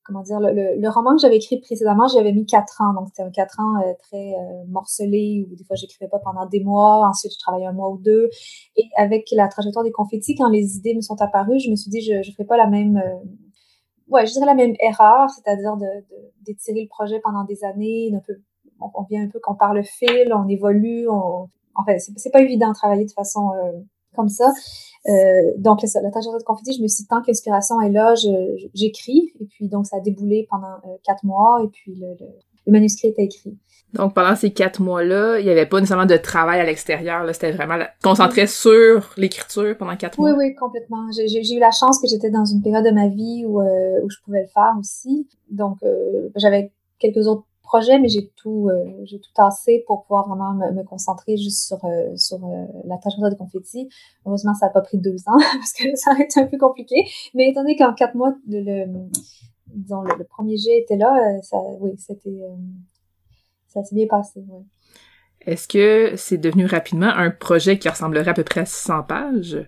[0.04, 2.92] comment dire, le, roman que j'avais écrit précédemment, j'avais mis quatre ans.
[2.94, 4.34] Donc, c'était un quatre ans euh, très
[4.68, 7.08] morcelé, où des fois, j'écrivais pas pendant des mois.
[7.08, 8.28] Ensuite, je travaillais un mois ou deux.
[8.76, 11.90] Et avec la Trajectoire des confettis, quand les idées me sont apparues, je me suis
[11.90, 13.02] dit, je ne ferai pas la même
[14.08, 15.86] ouais, je dirais la même erreur, c'est-à-dire de,
[16.42, 18.34] d'étirer le projet pendant des années, un peu,
[18.80, 22.40] on, vient un peu qu'on parle le fil, on évolue, on, en fait, c'est, pas
[22.40, 23.72] évident de travailler de façon euh,
[24.14, 24.52] comme ça.
[25.06, 25.12] Euh,
[25.58, 28.14] donc, la, la trajectoire de conflit, je me suis dit, tant que l'inspiration est là,
[28.74, 32.26] j'écris, et puis donc ça a déboulé pendant euh, quatre mois, et puis le, le,
[32.66, 33.58] le manuscrit est écrit.
[33.92, 37.24] Donc, pendant ces quatre mois-là, il n'y avait pas nécessairement de travail à l'extérieur.
[37.32, 40.32] C'était vraiment concentré sur l'écriture pendant quatre mois.
[40.32, 41.06] Oui, oui, complètement.
[41.12, 44.10] J'ai eu la chance que j'étais dans une période de ma vie où, euh, où
[44.10, 45.28] je pouvais le faire aussi.
[45.48, 45.78] Donc,
[46.34, 50.84] j'avais quelques autres projets, mais j'ai tout, euh, j'ai tout tassé pour pouvoir vraiment me,
[50.84, 53.88] concentrer juste sur, euh, sur euh, la tâche de confetti.
[54.24, 56.94] Heureusement, ça n'a pas pris deux ans parce que ça a été un peu compliqué.
[57.34, 58.86] Mais étant donné qu'en quatre mois, le,
[59.66, 62.38] disons, le, premier jet était là, ça, oui, c'était
[63.68, 64.64] ça s'est bien passé, oui.
[65.40, 69.58] Est-ce que c'est devenu rapidement un projet qui ressemblerait à peu près à 600 pages?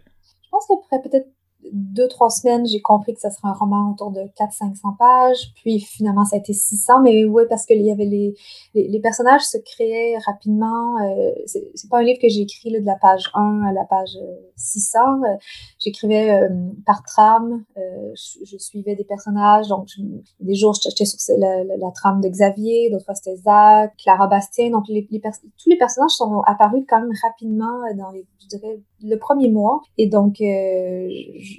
[0.42, 1.28] Je pense qu'après peut-être
[1.72, 5.52] deux, trois semaines, j'ai compris que ça serait un roman autour de 400-500 pages.
[5.62, 7.02] Puis finalement, ça a été 600.
[7.02, 8.34] Mais oui, parce qu'il y avait les,
[8.74, 10.98] les, personnages se créaient rapidement.
[11.02, 13.84] Euh, c'est pas un livre que j'ai écrit là, de la page 1 à la
[13.84, 14.16] page
[14.56, 14.98] 600.
[14.98, 15.36] Euh,
[15.78, 16.48] J'écrivais euh,
[16.84, 17.64] par trame.
[17.76, 17.80] Euh,
[18.14, 19.68] je, je, suivais des personnages.
[19.68, 20.02] Donc, je,
[20.40, 22.90] des jours, j'étais sur la, trame de Xavier.
[22.90, 24.70] D'autres fois, c'était Zach, Clara Bastien.
[24.70, 28.80] Donc, les, les tous les personnages sont apparus quand même rapidement dans les, je dirais,
[29.02, 29.82] le premier mois.
[29.98, 31.08] Et donc, euh,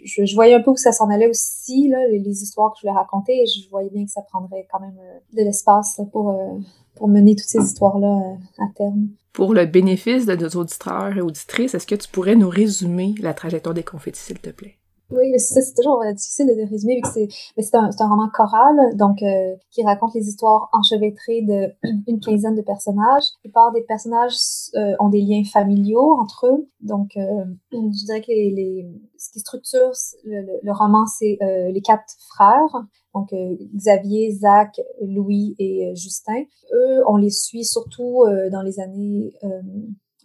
[0.03, 2.97] je, voyais un peu où ça s'en allait aussi, là, les, histoires que je voulais
[2.97, 3.45] raconter.
[3.45, 6.60] Je voyais bien que ça prendrait quand même euh, de l'espace pour, euh,
[6.95, 9.10] pour mener toutes ces histoires-là euh, à terme.
[9.33, 13.33] Pour le bénéfice de nos auditeurs et auditrices, est-ce que tu pourrais nous résumer la
[13.33, 14.77] trajectoire des confettis, s'il te plaît?
[15.10, 18.76] Oui, c'est toujours euh, difficile de résumer vu que c'est c'est un, un roman choral
[18.98, 21.72] donc euh, qui raconte les histoires enchevêtrées de
[22.08, 23.24] une quinzaine de personnages.
[23.38, 24.36] La plupart des personnages
[24.76, 26.70] euh, ont des liens familiaux entre eux.
[26.82, 29.91] Donc euh, je dirais que les, les, ce qui structure
[30.26, 32.86] le, le, le roman c'est euh, les quatre frères.
[33.13, 33.34] Donc
[33.76, 36.43] Xavier, Zach, Louis et Justin.
[36.72, 39.34] Eux, on les suit surtout dans les années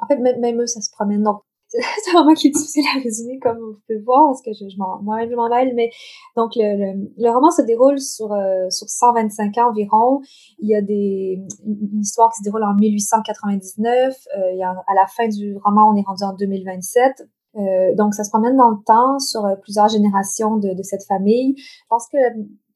[0.03, 1.23] en fait, même eux, ça se promène.
[1.23, 1.43] Donc,
[2.05, 4.77] c'est vraiment qui est difficile à résumer, comme vous pouvez voir, parce que je, je
[4.77, 5.91] moi-même, je m'en mêle, mais
[6.37, 10.21] donc le, le, roman se déroule sur, euh, sur 125 ans environ.
[10.59, 14.15] Il y a des, une histoire qui se déroule en 1899.
[14.37, 17.27] Euh, il y a, à la fin du roman, on est rendu en 2027.
[17.55, 21.55] Euh, donc, ça se promène dans le temps sur plusieurs générations de, de cette famille.
[21.57, 22.19] Je pense que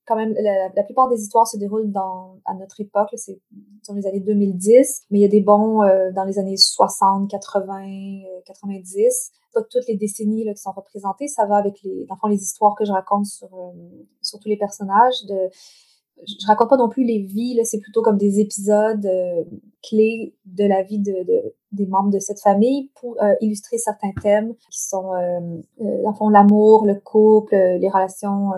[0.06, 3.40] quand même, la, plupart des histoires se déroulent dans, à notre époque, c'est
[3.88, 7.28] dans les années 2010, mais il y a des bons euh, dans les années 60,
[7.28, 9.32] 80, 90.
[9.52, 12.74] Pas toutes les décennies là, qui sont représentées, ça va avec les, dans les histoires
[12.76, 13.72] que je raconte sur, euh,
[14.22, 15.50] sur tous les personnages de
[16.24, 19.44] je raconte pas non plus les vies, c'est plutôt comme des épisodes euh,
[19.82, 24.12] clés de la vie de, de, des membres de cette famille pour euh, illustrer certains
[24.22, 25.40] thèmes qui sont, euh,
[25.82, 28.50] euh l'amour, le couple, les relations,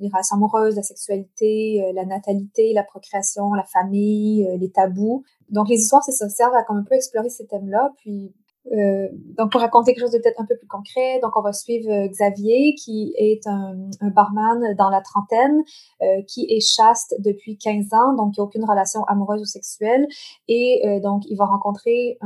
[0.00, 5.22] les relations amoureuses, la sexualité, la natalité, la procréation, la famille, les tabous.
[5.50, 8.34] Donc, les histoires, ça servent à comme un peu explorer ces thèmes-là, puis
[8.72, 11.52] euh, donc, pour raconter quelque chose de peut-être un peu plus concret, donc on va
[11.52, 13.74] suivre euh, Xavier, qui est un,
[14.14, 15.62] barman dans la trentaine,
[16.02, 19.44] euh, qui est chaste depuis 15 ans, donc il n'y a aucune relation amoureuse ou
[19.44, 20.06] sexuelle.
[20.48, 22.18] Et donc, il va rencontrer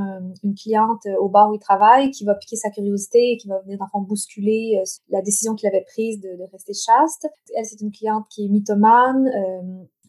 [0.43, 3.61] une cliente au bar où il travaille, qui va piquer sa curiosité et qui va
[3.61, 7.29] venir, dans le fond, bousculer la décision qu'il avait prise de, de, rester chaste.
[7.55, 9.31] Elle, c'est une cliente qui est mythomane,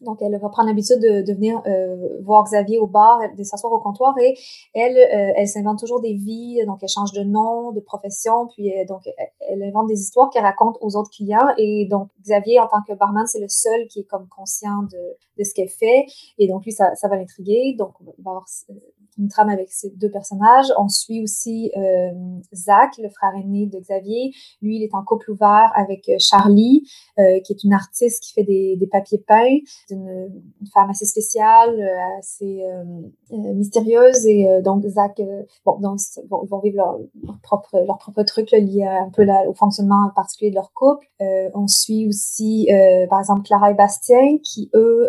[0.00, 3.78] donc, elle va prendre l'habitude de, venir euh, voir Xavier au bar, de s'asseoir au
[3.78, 4.34] comptoir et
[4.74, 8.72] elle, euh, elle s'invente toujours des vies, donc elle change de nom, de profession, puis
[8.72, 9.02] euh, donc
[9.48, 12.94] elle, invente des histoires qu'elle raconte aux autres clients et donc Xavier, en tant que
[12.94, 16.06] barman, c'est le seul qui est comme conscient de, ce qu'elle fait
[16.38, 17.74] et donc lui, ça, va l'intriguer.
[17.78, 18.44] Donc, on va avoir
[19.16, 20.66] une trame avec ces deux personnages.
[20.78, 21.72] On suit aussi
[22.52, 24.32] Zach, le frère aîné de Xavier.
[24.60, 26.82] Lui, il est en couple ouvert avec Charlie,
[27.16, 29.60] qui est une artiste qui fait des, des papiers peints.
[29.90, 34.26] C'est une, femme assez spéciale, euh, assez euh, mystérieuse.
[34.26, 35.20] Et donc, Zach,
[35.64, 36.98] bon, ils vont vivre leur,
[37.42, 41.06] propre, leur propre truc lié un peu au fonctionnement particulier de leur couple.
[41.20, 42.68] on suit aussi,
[43.08, 45.08] par exemple, Clara et Bastien, qui, eux,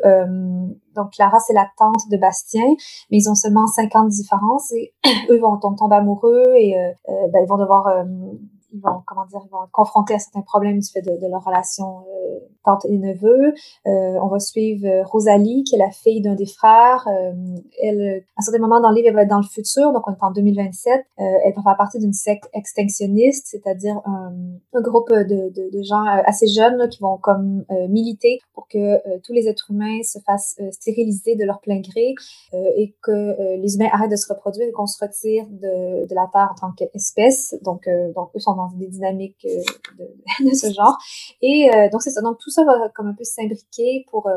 [0.95, 2.65] donc, Clara, c'est la tante de Bastien,
[3.09, 4.93] mais ils ont seulement 50 différences et
[5.29, 8.03] eux vont tomber amoureux et euh, euh, ben, ils vont devoir euh,
[8.73, 11.99] ils vont, comment dire, vont être confrontés à certains problèmes du fait de, leur relation
[11.99, 13.53] euh, tante et neveu.
[13.87, 17.07] Euh, on va suivre euh, Rosalie, qui est la fille d'un des frères.
[17.81, 20.11] Elle, à certains moments dans le livre, elle va être dans le futur, donc on
[20.11, 21.05] est en 2027.
[21.17, 24.33] elle va faire partie d'une secte extinctionniste, c'est-à-dire un,
[24.81, 30.01] groupe de, gens assez jeunes qui vont comme militer pour que tous les êtres humains
[30.03, 32.15] se fassent stériliser de leur plein gré
[32.53, 36.29] et que les humains arrêtent de se reproduire et qu'on se retire de, de la
[36.31, 37.55] Terre en tant qu'espèce.
[37.63, 40.03] Donc, donc eux sont des dynamiques euh,
[40.45, 40.97] de, ce genre.
[41.41, 42.21] Et euh, donc, c'est ça.
[42.21, 44.33] Donc, tout ça va comme un peu s'imbriquer pour euh,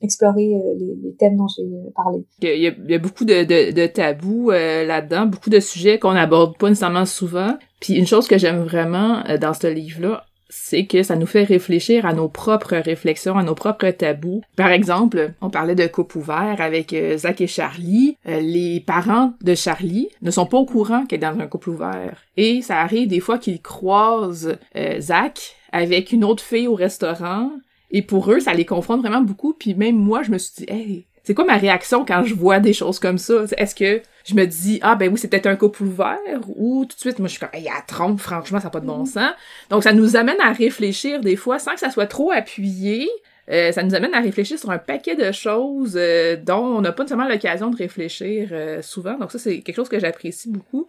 [0.00, 1.64] explorer les, thèmes dont j'ai
[1.94, 2.24] parlé.
[2.42, 5.98] Il y, a, il y a, beaucoup de, de, de tabous là-dedans, beaucoup de sujets
[5.98, 7.56] qu'on n'aborde pas nécessairement souvent.
[7.80, 12.06] Puis une chose que j'aime vraiment dans ce livre-là, c'est que ça nous fait réfléchir
[12.06, 14.42] à nos propres réflexions, à nos propres tabous.
[14.56, 18.16] Par exemple, on parlait de coupe ouvert avec euh, Zach et Charlie.
[18.28, 21.70] Euh, les parents de Charlie ne sont pas au courant qu'elle est dans un couple
[21.70, 22.22] ouvert.
[22.36, 27.50] Et ça arrive des fois qu'ils croisent euh, Zach avec une autre fille au restaurant.
[27.90, 29.52] Et pour eux, ça les confronte vraiment beaucoup.
[29.52, 32.60] Puis même moi, je me suis dit, hey, c'est quoi ma réaction quand je vois
[32.60, 33.46] des choses comme ça?
[33.56, 36.20] Est-ce que je me dis, ah ben oui, c'est peut-être un couple ouvert,
[36.54, 38.70] ou tout de suite, moi je suis comme, il y a trompe, franchement, ça n'a
[38.70, 39.06] pas de bon mm-hmm.
[39.06, 39.32] sens.
[39.68, 43.08] Donc ça nous amène à réfléchir des fois sans que ça soit trop appuyé.
[43.50, 46.92] Euh, ça nous amène à réfléchir sur un paquet de choses euh, dont on n'a
[46.92, 49.18] pas nécessairement l'occasion de réfléchir euh, souvent.
[49.18, 50.86] Donc ça, c'est quelque chose que j'apprécie beaucoup.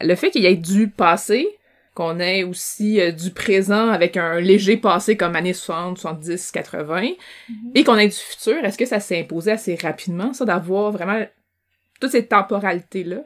[0.00, 1.46] Le fait qu'il y ait du passé,
[1.94, 7.02] qu'on ait aussi euh, du présent avec un léger passé comme années 60, 70, 80,
[7.74, 11.24] et qu'on ait du futur, est-ce que ça s'est imposé assez rapidement, ça, d'avoir vraiment
[12.00, 13.22] toute cette temporalité-là?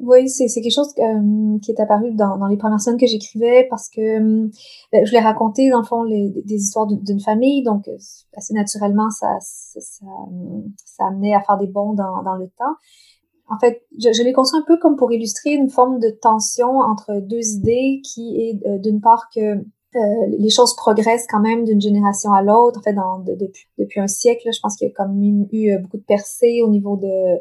[0.00, 3.66] Oui, c'est quelque chose euh, qui est apparu dans, dans les premières semaines que j'écrivais
[3.70, 4.48] parce que euh,
[4.92, 7.88] ben, je voulais raconter, dans le fond, les, des histoires d'une famille, donc
[8.36, 10.06] assez naturellement, ça, ça, ça,
[10.84, 12.76] ça, amenait à faire des bonds dans, dans le temps
[13.50, 16.78] en fait, je, je l'ai construit un peu comme pour illustrer une forme de tension
[16.78, 19.40] entre deux idées qui est euh, d'une part que
[19.96, 22.78] euh, les choses progressent quand même d'une génération à l'autre.
[22.78, 25.72] En fait, dans, depuis, depuis un siècle, je pense qu'il y a quand même eu
[25.72, 27.38] euh, beaucoup de percées au niveau de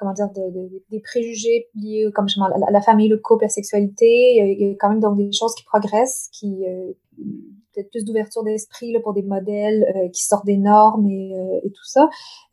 [0.00, 3.48] comment dire, de, de, des préjugés liés comme je la, la famille, le couple, la
[3.50, 4.06] sexualité.
[4.06, 6.92] Il y a quand même des choses qui progressent, qui euh,
[7.74, 11.70] peut-être plus d'ouverture d'esprit pour des modèles euh, qui sortent des normes et, euh, et,
[11.70, 12.08] tout ça.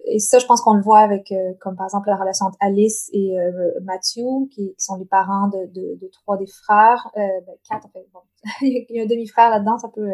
[0.06, 3.10] Et ça, je pense qu'on le voit avec, comme par exemple, la relation entre Alice
[3.14, 3.36] et
[3.84, 8.06] Matthew, qui, sont les parents de, trois des frères, ben, quatre en fait.
[8.62, 10.10] Il y a un demi-frère là-dedans, ça peut.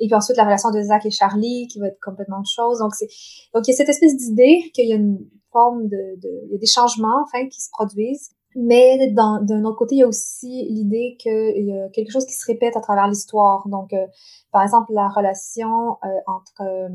[0.00, 2.80] Et puis ensuite la relation de Zach et Charlie, qui va être complètement autre chose.
[2.80, 3.08] Donc c'est,
[3.54, 5.24] donc il y a cette espèce d'idée qu'il y a une
[5.54, 10.02] il y a des changements enfin qui se produisent mais d'un autre côté, il y
[10.02, 13.66] a aussi l'idée qu'il y a quelque chose qui se répète à travers l'histoire.
[13.68, 14.06] Donc, euh,
[14.52, 16.88] par exemple, la relation euh, entre euh,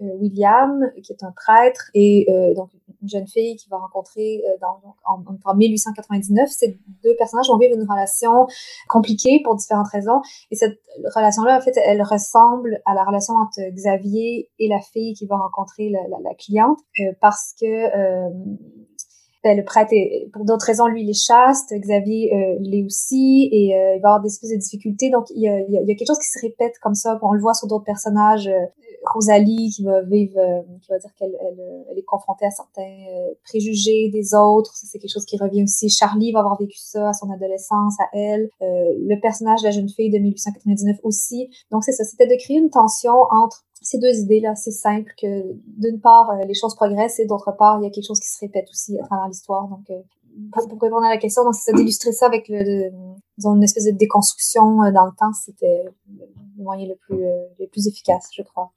[0.00, 2.26] William, qui est un prêtre, et
[2.56, 2.70] donc
[3.02, 6.48] une jeune fille qui va rencontrer dans, en, en, 1899.
[6.48, 8.46] Ces deux personnages vont vivre une relation
[8.88, 10.20] compliquée pour différentes raisons.
[10.50, 10.78] Et cette
[11.14, 15.36] relation-là, en fait, elle ressemble à la relation entre Xavier et la fille qui va
[15.36, 16.78] rencontrer la, la, la cliente,
[17.20, 17.66] parce que
[19.44, 23.48] ben, le prêtre, est, pour d'autres raisons, lui, il est chaste, Xavier euh, l'est aussi,
[23.52, 25.10] et euh, il va avoir des espèces de difficultés.
[25.10, 27.18] Donc, il y, a, il y, a, quelque chose qui se répète comme ça.
[27.22, 28.48] On le voit sur d'autres personnages.
[28.48, 28.66] Euh,
[29.12, 33.04] Rosalie, qui va vivre, euh, qui va dire qu'elle elle, elle est confrontée à certains
[33.44, 34.72] préjugés des autres.
[34.74, 35.88] C'est quelque chose qui revient aussi.
[35.88, 38.50] Charlie va avoir vécu ça à son adolescence, à elle.
[38.60, 41.48] le personnage de la jeune fille de 1899 aussi.
[41.70, 42.04] Donc, c'est ça.
[42.04, 46.44] C'était de créer une tension entre ces deux idées-là, c'est simple que d'une part, euh,
[46.44, 48.98] les choses progressent et d'autre part, il y a quelque chose qui se répète aussi
[48.98, 49.68] à travers l'histoire.
[49.68, 50.00] Donc, euh,
[50.52, 52.90] pour, répondre à la question, donc c'est d'illustrer ça avec le,
[53.36, 57.66] disons, une espèce de déconstruction euh, dans le temps, c'était le moyen le plus, le
[57.66, 58.72] plus efficace, je crois.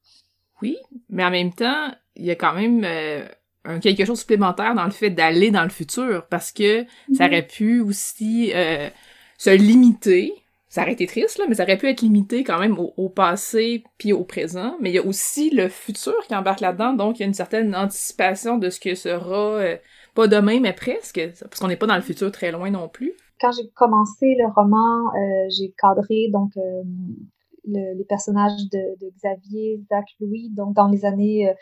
[0.61, 0.77] Oui,
[1.09, 2.85] mais en même temps, il y a quand même
[3.63, 7.27] un quelque chose supplémentaire dans le fait d'aller dans le futur parce que ça mm-hmm.
[7.27, 8.51] aurait pu aussi
[9.37, 10.33] se limiter
[10.71, 13.83] ça aurait été triste, là, mais ça aurait pu être limité quand même au, passé
[13.97, 14.77] puis au présent.
[14.79, 17.33] Mais il y a aussi le futur qui embarque là-dedans, donc il y a une
[17.33, 19.75] certaine anticipation de ce que sera, euh,
[20.15, 23.11] pas demain, mais presque, parce qu'on n'est pas dans le futur très loin non plus.
[23.41, 26.83] Quand j'ai commencé le roman, euh, j'ai cadré donc euh,
[27.65, 31.53] les personnages de, de, Xavier, Zach, Louis, donc dans les années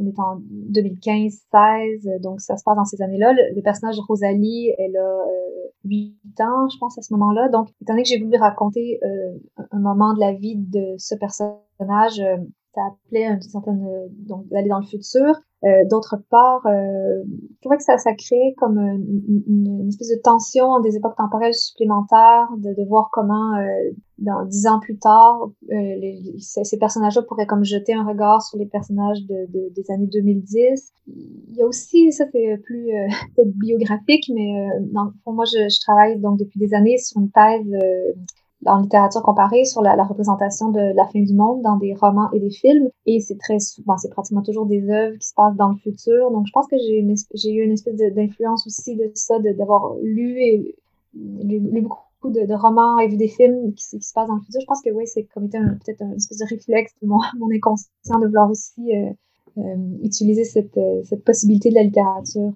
[0.00, 0.40] on est en
[0.72, 3.32] 2015-16, donc ça se passe dans ces années-là.
[3.32, 7.48] Le, personnage Rosalie, elle a euh, 8 ans, je pense, à ce moment-là.
[7.48, 11.14] Donc, étant donné que j'ai voulu raconter euh, un moment de la vie de ce
[11.14, 12.38] personnage, euh,
[12.74, 13.86] ça appelait une certaine
[14.26, 15.34] donc d'aller dans le futur.
[15.62, 20.64] Euh, d'autre part, euh, je trouvais que ça, ça crée comme une, espèce de tension
[20.64, 25.50] en des époques temporelles supplémentaires, de, de voir comment, euh, dans dix ans plus tard,
[25.70, 29.90] euh, les, ces, personnages-là pourraient comme jeter un regard sur les personnages de, de des
[29.90, 30.92] années 2010.
[31.08, 32.86] Il y a aussi, ça c'est plus
[33.36, 34.66] peut-être biographique, mais
[35.24, 37.70] pour moi, je, je, travaille donc depuis des années sur une thèse
[38.66, 42.40] en littérature comparée sur la, représentation de la fin du monde dans des romans et
[42.40, 42.88] des films.
[43.06, 46.30] Et c'est très souvent, c'est pratiquement toujours des œuvres qui se passent dans le futur.
[46.30, 46.98] Donc, je pense que j'ai,
[47.52, 50.74] eu une espèce d'influence aussi de ça, d'avoir lu et
[51.14, 54.60] lu, beaucoup de, romans et vu des films qui, qui, se passent dans le futur.
[54.60, 57.50] Je pense que oui, c'est comme étant peut-être une espèce de réflexe de mon, mon
[57.50, 59.10] inconscient de vouloir aussi euh,
[59.58, 59.62] euh,
[60.02, 62.52] utiliser cette, euh, cette possibilité de la littérature.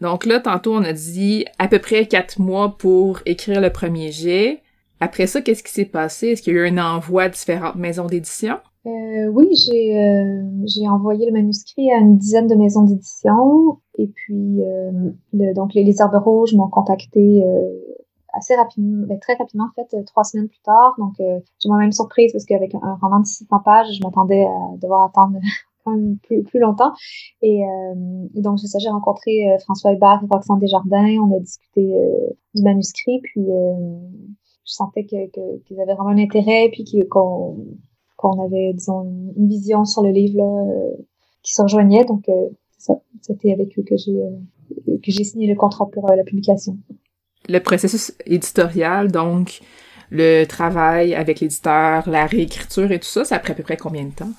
[0.00, 4.12] Donc là, tantôt, on a dit à peu près quatre mois pour écrire le premier
[4.12, 4.62] jet.
[5.00, 6.28] Après ça, qu'est-ce qui s'est passé?
[6.28, 8.56] Est-ce qu'il y a eu un envoi à différentes maisons d'édition?
[8.86, 14.06] Euh, oui, j'ai euh, j'ai envoyé le manuscrit à une dizaine de maisons d'édition et
[14.06, 17.42] puis euh, le, donc les, les Herbes Rouges m'ont contacté
[18.32, 20.94] assez rapidement, ben, très rapidement en fait, trois semaines plus tard.
[20.98, 25.04] Donc j'ai moi-même surprise parce qu'avec un, roman de 600 pages, je m'attendais à devoir
[25.04, 25.38] attendre
[26.22, 26.92] plus, plus longtemps.
[27.42, 27.62] Et,
[28.36, 31.92] donc c'est j'ai rencontré François Hubert et Roxane Desjardins, on a discuté
[32.54, 33.46] du manuscrit, puis
[34.66, 37.56] je sentais que, qu'ils avaient vraiment un intérêt, puis qu'on,
[38.16, 39.04] qu'on avait, disons,
[39.36, 40.96] une, vision sur le livre là, euh,
[41.42, 42.04] qui se rejoignait.
[42.04, 42.48] Donc, euh,
[42.78, 46.76] ça, c'était avec eux que j'ai, euh, que j'ai signé le contrat pour la publication.
[47.48, 49.60] Le processus éditorial, donc,
[50.10, 53.76] le travail avec l'éditeur, la réécriture et tout ça, ça a pris à peu près
[53.76, 54.32] combien de temps?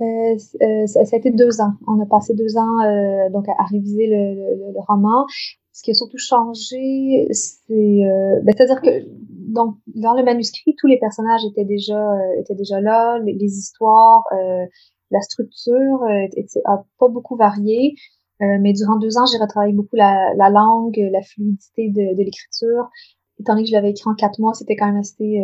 [0.00, 1.74] Euh, ça, ça, a été deux ans.
[1.86, 5.26] On a passé deux ans euh, donc à, réviser le, le, le, roman
[5.72, 9.06] ce qui a surtout changé, c'est, euh, ben, c'est-à-dire que
[9.52, 14.22] donc dans le manuscrit, tous les personnages étaient déjà euh, étaient déjà là, les, histoires,
[14.32, 14.66] euh,
[15.10, 17.94] la structure euh, a pas beaucoup varié.
[18.40, 22.90] mais durant deux ans, j'ai retravaillé beaucoup la, la langue, la fluidité de, de l'écriture.
[23.38, 25.40] Étant donné que je l'avais écrit en quatre mois, c'était quand même assez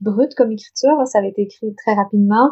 [0.00, 0.96] brut comme écriture.
[1.06, 2.50] ça avait été écrit très rapidement.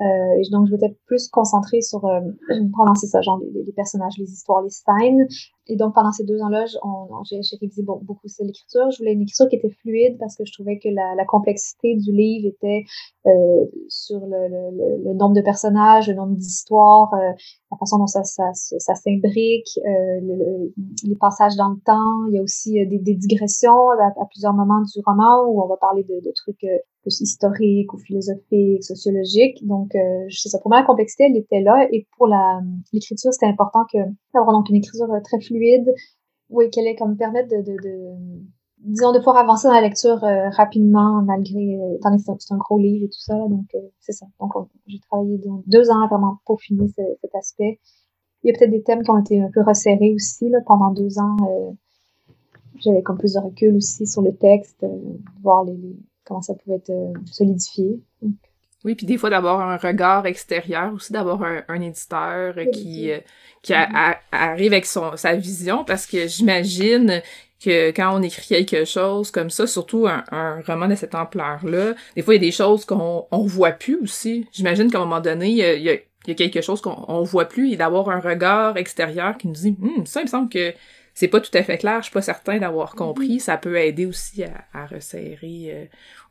[0.00, 4.14] Euh, donc, je m'étais plus concentrée sur euh, vraiment c'est ça, genre les, les, personnages,
[4.18, 5.26] les histoires, les signes.
[5.66, 8.90] Et donc, pendant ces deux ans-là, j'ai révisé beaucoup l'écriture.
[8.90, 12.12] Je voulais une écriture qui était fluide parce que je trouvais que la, complexité du
[12.12, 12.84] livre était
[13.26, 17.32] euh, sur le, nombre de personnages, le nombre d'histoires, euh,
[17.70, 20.68] la façon dont ça, s'imbrique, euh,
[21.04, 22.26] les passages dans le temps.
[22.28, 26.04] Il y a aussi des, digressions à, plusieurs moments du roman où on va parler
[26.04, 26.66] de, trucs
[27.00, 29.66] plus historiques ou philosophiques, sociologiques.
[29.66, 30.58] Donc, je sais ça.
[30.58, 31.86] Pour moi, la complexité, elle était là.
[31.90, 32.28] Et pour
[32.92, 33.98] l'écriture, c'était important que
[34.34, 35.53] d'avoir donc une écriture très fluide,
[36.50, 38.14] oui, qu'elle ait comme permettre de, de,
[38.84, 42.54] disons, de pouvoir avancer dans la lecture euh, rapidement, malgré, euh, étant donné que c'est
[42.54, 43.34] un, gros livre et tout ça.
[43.34, 44.26] Donc, euh, c'est ça.
[44.40, 44.52] Donc,
[44.86, 47.80] j'ai travaillé donc, deux ans vraiment pour finir cet aspect.
[48.42, 50.90] Il y a peut-être des thèmes qui ont été un peu resserrés aussi là, pendant
[50.90, 51.36] deux ans.
[52.76, 54.84] J'avais comme plus de recul aussi sur le texte,
[55.42, 55.64] voir
[56.24, 56.92] comment ça pouvait être
[57.24, 58.02] solidifié.
[58.84, 63.10] Oui, puis des fois d'avoir un regard extérieur aussi, d'avoir un, éditeur qui,
[63.62, 67.22] qui arrive avec son, sa vision, parce que j'imagine
[67.64, 71.94] que quand on écrit quelque chose comme ça, surtout un, un roman de cette ampleur-là,
[72.14, 74.46] des fois il y a des choses qu'on on voit plus aussi.
[74.52, 77.22] J'imagine qu'à un moment donné, il y a, il y a, quelque chose qu'on on
[77.22, 80.48] voit plus et d'avoir un regard extérieur qui nous dit hum, ça il me semble
[80.48, 80.74] que
[81.14, 83.38] c'est pas tout à fait clair, je suis pas certain d'avoir compris.
[83.38, 85.84] Ça peut aider aussi à, à resserrer euh,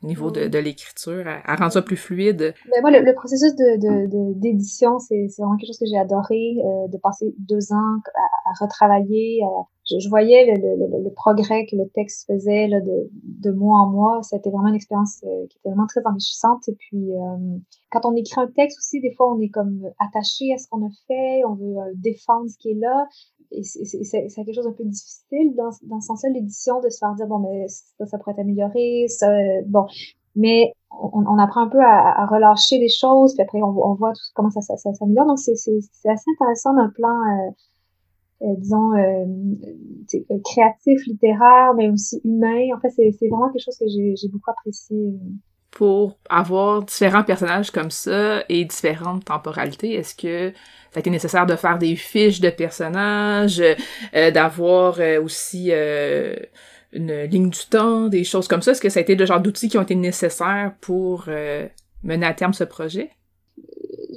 [0.04, 2.54] au niveau de, de l'écriture, à, rendre ça plus fluide.
[2.70, 6.98] Ben moi, le, processus de d'édition, c'est vraiment quelque chose que j'ai adoré, euh, de
[6.98, 9.40] passer deux ans à, à retravailler.
[9.88, 13.78] je, je, voyais le, le, le, progrès que le texte faisait là, de, de mois
[13.78, 14.20] en mois.
[14.22, 16.68] C'était vraiment une expérience euh, qui était vraiment très enrichissante.
[16.68, 17.10] Et puis,
[17.90, 20.84] quand on écrit un texte aussi, des fois, on est comme attaché à ce qu'on
[20.84, 23.06] a fait, on veut défendre ce qui est là
[23.62, 27.26] c'est quelque chose d'un peu difficile dans, dans ce sens-là, l'édition, de se faire dire,
[27.26, 29.28] bon, mais ça, ça pourrait être amélioré, ça,
[29.66, 29.86] bon.
[30.36, 34.50] Mais on, apprend un peu à, relâcher les choses, puis après, on, voit tout, comment
[34.50, 35.26] ça, ça, s'améliore.
[35.26, 42.74] Donc, c'est assez intéressant d'un plan, euh, euh, disons, euh, créatif, littéraire, mais aussi humain.
[42.76, 44.96] En fait, c'est vraiment quelque chose que j'ai beaucoup apprécié
[45.70, 49.94] pour avoir différents personnages comme ça et différentes temporalités?
[49.94, 50.52] Est-ce que
[50.92, 53.60] ça a été nécessaire de faire des fiches de personnages,
[54.12, 55.72] d'avoir aussi
[56.94, 58.72] une ligne du temps, des choses comme ça?
[58.72, 61.28] Est-ce que ça a été le genre d'outils qui ont été nécessaires pour
[62.02, 63.10] mener à terme ce projet?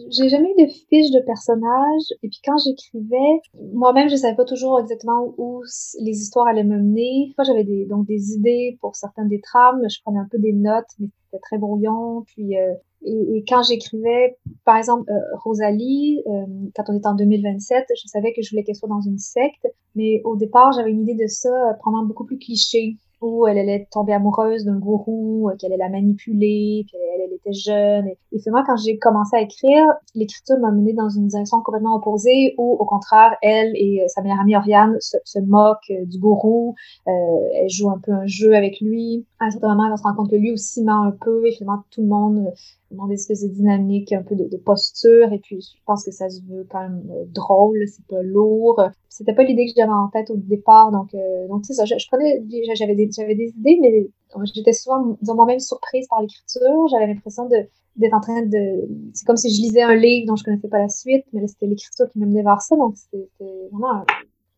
[0.09, 2.03] j'ai jamais eu de fiche de personnage.
[2.23, 3.41] Et puis quand j'écrivais,
[3.73, 5.61] moi-même, je savais pas toujours exactement où
[6.01, 7.33] les histoires allaient me mener.
[7.37, 9.81] Moi, j'avais des, donc des idées pour certaines des trames.
[9.89, 12.23] Je prenais un peu des notes, mais c'était très brouillon.
[12.25, 12.73] Puis euh,
[13.03, 16.45] et, et, quand j'écrivais, par exemple, euh, Rosalie, euh,
[16.75, 19.67] quand on était en 2027, je savais que je voulais qu'elle soit dans une secte,
[19.95, 23.57] mais au départ, j'avais une idée de ça, euh, probablement beaucoup plus cliché où elle
[23.57, 28.07] allait tomber amoureuse d'un gourou, euh, qu'elle allait la manipuler, puis elle, elle était jeune.
[28.07, 32.53] Et, moi, quand j'ai commencé à écrire, l'écriture m'a menée dans une direction complètement opposée,
[32.57, 36.75] où au contraire, elle et euh, sa meilleure amie Oriane se, moquent du gourou.
[37.07, 37.11] Euh,
[37.55, 39.25] elle joue un peu un jeu avec lui.
[39.39, 41.51] À un certain moment, elle se rendre compte que lui aussi ment un peu, et
[41.51, 42.53] finalement, tout le monde
[42.91, 46.41] dans des de dynamique, un peu de, posture, et puis je pense que ça se
[46.47, 48.81] veut quand même euh, drôle, c'est pas lourd.
[49.09, 51.63] C'était pas l'idée que j'avais en tête au départ, donc euh, donc.
[51.67, 52.43] Je, je prenais,
[52.75, 54.07] j'avais des j'avais des idées, mais
[54.53, 56.87] j'étais souvent moi-même surprise par l'écriture.
[56.91, 57.47] J'avais l'impression
[57.95, 60.79] d'être en train de, c'est comme si je lisais un livre dont je connaissais pas
[60.79, 63.27] la suite, mais c'était l'écriture qui m'amenait vers ça, donc c'était
[63.71, 64.05] vraiment un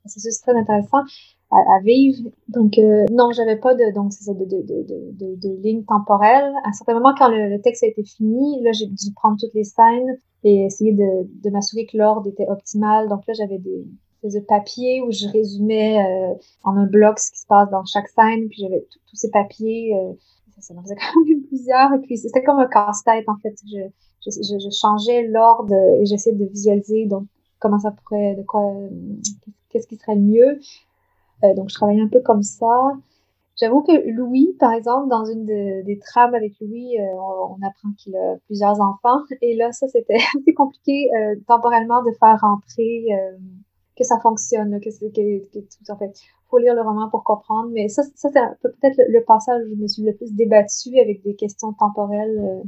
[0.04, 1.04] processus très intéressant
[1.52, 2.30] à, vivre.
[2.48, 6.54] Donc euh, non, j'avais pas de donc ça de, de, de, de, ligne temporelle.
[6.64, 9.54] À un certain moment, quand le, texte a été fini, là j'ai dû prendre toutes
[9.54, 13.10] les scènes et essayer de, de m'assurer que l'ordre était optimal.
[13.10, 13.86] Donc là, j'avais des
[14.24, 16.34] de papier où je résumais euh,
[16.64, 19.96] en un bloc ce qui se passe dans chaque scène, puis j'avais tous ces papiers.
[19.96, 20.14] Euh,
[20.60, 21.94] ça, ça faisait quand même plusieurs.
[21.94, 23.56] Et puis c'était comme un casse-tête en fait.
[23.66, 23.80] Je,
[24.26, 27.24] je, je, changeais l'ordre et j'essayais de visualiser donc
[27.60, 28.74] comment ça pourrait, de quoi,
[29.70, 30.60] qu'est-ce qui serait le mieux.
[31.44, 32.92] Euh, donc, je travaillais un peu comme ça.
[33.60, 38.16] J'avoue que Louis, par exemple, dans une des trames avec Louis, euh, on, apprend qu'il
[38.16, 39.22] a plusieurs enfants.
[39.42, 43.08] Et là, ça, c'était assez compliqué euh, temporellement de faire rentrer
[43.98, 44.90] que ça fonctionne, que,
[45.52, 46.14] tout en fait.
[46.50, 47.70] Faut lire le roman pour comprendre.
[47.74, 51.22] Mais ça, ça c'est peut-être le, passage où je me suis le plus débattue avec
[51.24, 52.64] des questions temporelles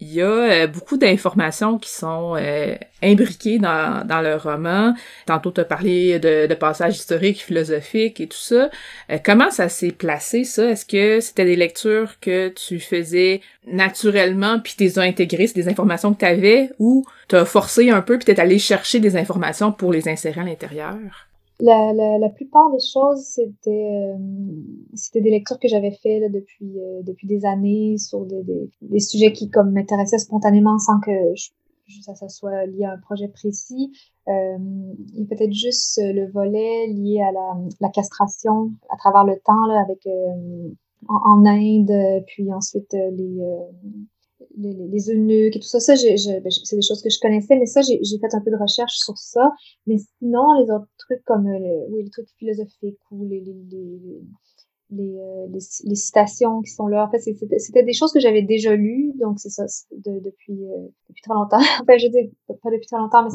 [0.00, 4.94] il y a euh, beaucoup d'informations qui sont euh, imbriquées dans, dans le roman.
[5.26, 8.70] Tantôt, tu as parlé de, de, passages historiques, philosophiques et tout ça.
[9.10, 10.70] Euh, comment ça s'est placé, ça?
[10.70, 16.12] Est-ce que c'était des lectures que tu faisais naturellement, puis t'es intégrées, c'est des informations
[16.12, 19.92] que tu avais, ou t'as forcé un peu, puis t'es allé chercher des informations pour
[19.92, 21.23] les insérer à l'intérieur?
[21.60, 26.80] La, la, la, plupart des choses, c'était euh, des lectures que j'avais fait là, depuis
[26.80, 31.50] euh, depuis des années sur des, des, des sujets qui m'intéressaient spontanément sans que je,
[32.02, 33.92] ça, ça, soit lié à un projet précis.
[34.26, 34.58] Euh,
[35.16, 39.80] et peut-être juste le volet lié à la, la, castration à travers le temps là,
[39.80, 40.70] avec euh,
[41.08, 43.38] en, Inde, puis ensuite les
[44.56, 47.66] les, les eunuques et tout ça, ça ben, c'est des choses que je connaissais, mais
[47.66, 49.52] ça, j'ai fait un peu de recherche sur ça.
[49.86, 54.22] Mais sinon, les autres trucs comme euh, oui, les trucs philosophiques ou les, les, les,
[54.90, 58.76] les, euh, les, citations qui sont là, en fait, c'était des choses que j'avais déjà
[58.76, 61.58] lues, donc c'est ça, de, depuis, euh, depuis très longtemps.
[61.82, 63.30] enfin, je dis pas depuis très longtemps, mais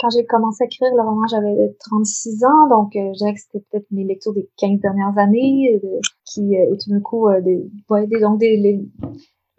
[0.00, 3.64] quand j'ai commencé à écrire le roman, j'avais 36 ans, donc je dirais que c'était
[3.70, 5.80] peut-être mes lectures des 15 dernières années,
[6.26, 8.84] qui, et tout d'un coup, des, ouais, des, donc des, les,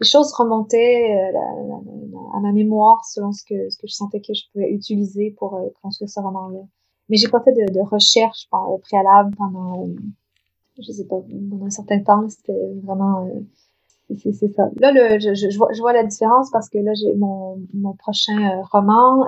[0.02, 4.72] les choses remontaient euh, à ma mémoire selon ce que, je sentais que je pouvais
[4.72, 6.62] utiliser pour euh, construire ce roman-là.
[7.10, 9.88] Mais j'ai pas fait de, recherche euh, préalable pendant,
[10.80, 12.28] je sais pas, pendant un certain temps.
[12.30, 13.30] C'était vraiment,
[14.18, 14.70] c'est ça.
[14.78, 19.26] Là, je, vois, la différence parce que là, j'ai mon, prochain roman.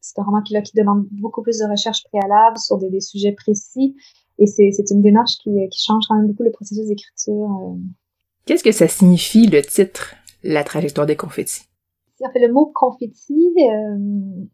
[0.00, 3.94] C'est un roman qui, demande beaucoup plus de recherche préalable sur des, des sujets précis.
[4.38, 7.76] Et c'est une démarche qui, qui change quand même beaucoup le processus d'écriture.
[8.48, 8.52] Euh.
[8.52, 11.62] Qu'est-ce que ça signifie, le titre, La trajectoire des confettis?
[12.24, 13.54] En fait, le mot confetti,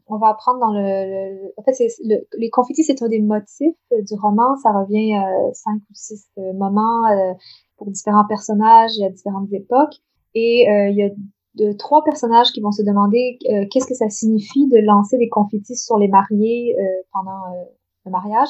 [0.06, 1.50] on va apprendre dans le...
[1.56, 1.72] en fait,
[2.04, 4.54] le, les confettis, c'est un des motifs du roman.
[4.62, 5.24] Ça revient à
[5.54, 7.04] cinq ou six moments
[7.76, 9.94] pour différents personnages à différentes époques.
[10.34, 11.02] Et euh, il y
[11.64, 15.28] a trois personnages qui vont se demander euh, qu'est-ce que ça signifie de lancer des
[15.28, 16.82] confettis sur les mariés euh,
[17.12, 17.40] pendant
[18.04, 18.48] le mariage.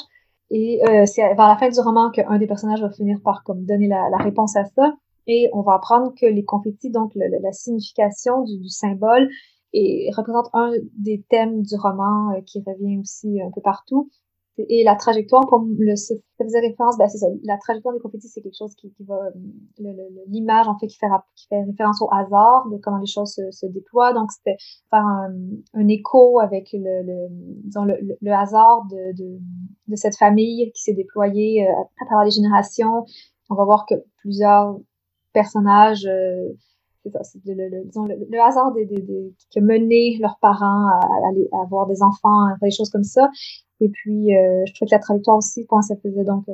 [0.50, 3.88] Et c'est vers la fin du roman qu'un des personnages va finir par comme donner
[3.88, 4.94] la, réponse à ça.
[5.26, 9.28] Et on va apprendre que les confettis, donc la signification du, du, symbole,
[9.72, 14.10] et représente un des thèmes du roman qui revient aussi un peu partout.
[14.56, 18.28] Et la trajectoire, pour le, ça faisait référence, ben c'est ça, la trajectoire des confettis,
[18.28, 19.18] c'est quelque chose qui, qui va,
[20.28, 23.50] l'image, en fait, qui fait, qui fait référence au hasard, de comment les choses se,
[23.50, 24.12] se déploient.
[24.12, 24.56] Donc, c'était
[24.90, 25.34] faire un,
[25.74, 27.28] un, écho avec le, le
[27.64, 29.40] disons, le, le, hasard de, de,
[29.88, 33.04] de, cette famille qui s'est déployée euh, à, travers les générations.
[33.50, 34.78] On va voir que plusieurs
[35.34, 36.48] personnages, euh,
[37.44, 42.88] le, hasard des, des, qui a mené leurs parents à, avoir des enfants, des choses
[42.88, 43.28] comme ça.
[43.80, 46.52] Et puis, euh, je trouvais que la trajectoire aussi, quand ça faisait donc, euh,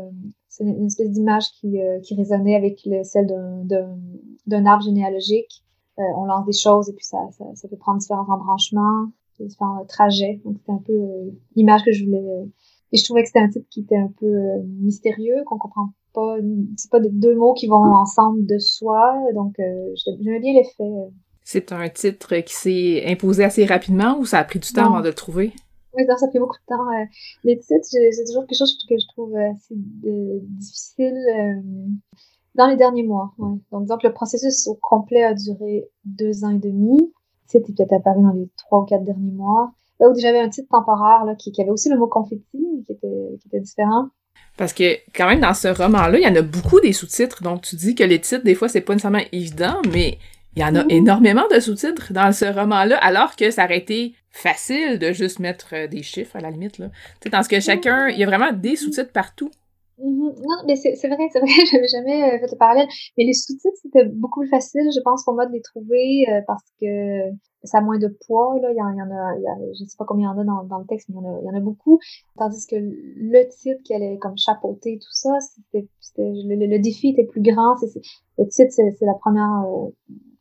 [0.48, 1.78] c'est une, espèce d'image qui,
[2.16, 3.28] résonnait avec le, celle
[4.46, 5.62] d'un arbre généalogique.
[5.96, 7.20] on lance des choses et puis ça
[7.70, 10.40] peut prendre différents embranchements, différents trajets.
[10.44, 10.98] Donc, c'était un peu
[11.54, 12.24] l'image que je voulais.
[12.90, 16.36] et je trouvais que c'était un titre qui était un peu mystérieux, qu'on comprend pas.
[16.76, 19.16] C'est pas deux mots qui vont ensemble de soi.
[19.34, 21.10] Donc, j'aimais bien l'effet.
[21.42, 25.00] C'est un titre qui s'est imposé assez rapidement ou ça a pris du temps avant
[25.00, 25.52] de le trouver?
[25.96, 26.88] Oui, ça fait beaucoup de temps.
[26.92, 27.04] Euh,
[27.44, 31.60] les titres, c'est toujours quelque chose que je trouve assez euh, difficile euh,
[32.54, 33.32] dans les derniers mois.
[33.38, 33.58] Ouais.
[33.72, 37.12] Donc, disons que le processus au complet a duré deux ans et demi.
[37.46, 39.72] C'était peut-être apparu dans les trois ou quatre derniers mois.
[39.98, 42.84] Là où j'avais un titre temporaire là, qui, qui, avait aussi le mot confetti, mais
[42.84, 44.06] qui était, qui était différent.
[44.56, 47.42] Parce que quand même dans ce roman-là, il y en a beaucoup des sous-titres.
[47.42, 50.18] Donc tu dis que les titres, des fois, c'est pas nécessairement évident, mais
[50.56, 54.14] il y en a énormément de sous-titres dans ce roman-là, alors que ça aurait été
[54.30, 56.78] facile de juste mettre euh, des chiffres à la limite.
[56.78, 56.88] Là.
[57.20, 59.50] Tu sais, dans ce que chacun, il y a vraiment des sous-titres partout.
[59.98, 60.34] Mm-hmm.
[60.42, 62.88] Non, mais c'est vrai, c'est vrai, j'avais jamais euh, fait le parallèle.
[63.16, 66.40] Mais les sous-titres, c'était beaucoup plus facile, je pense, pour moi de les trouver euh,
[66.46, 67.30] parce que
[67.64, 68.58] ça a moins de poids.
[68.60, 68.70] Là.
[68.70, 70.86] Il, y en, a, il y sais pas combien il y en a dans, le
[70.86, 71.98] texte, mais il y, en a, beaucoup.
[72.38, 75.38] Tandis que le titre qui allait comme tout ça,
[75.72, 77.76] le, défi était plus grand.
[78.38, 79.64] le titre, c'est la première,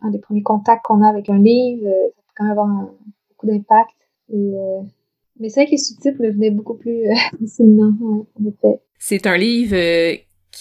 [0.01, 1.83] un des premiers contacts qu'on a avec un livre.
[1.85, 2.67] ça peut quand même avoir
[3.29, 3.91] beaucoup d'impact.
[4.33, 4.81] Euh,
[5.39, 7.93] mais c'est vrai que les sous-titres me venaient beaucoup plus euh, facilement.
[8.97, 9.75] C'est un livre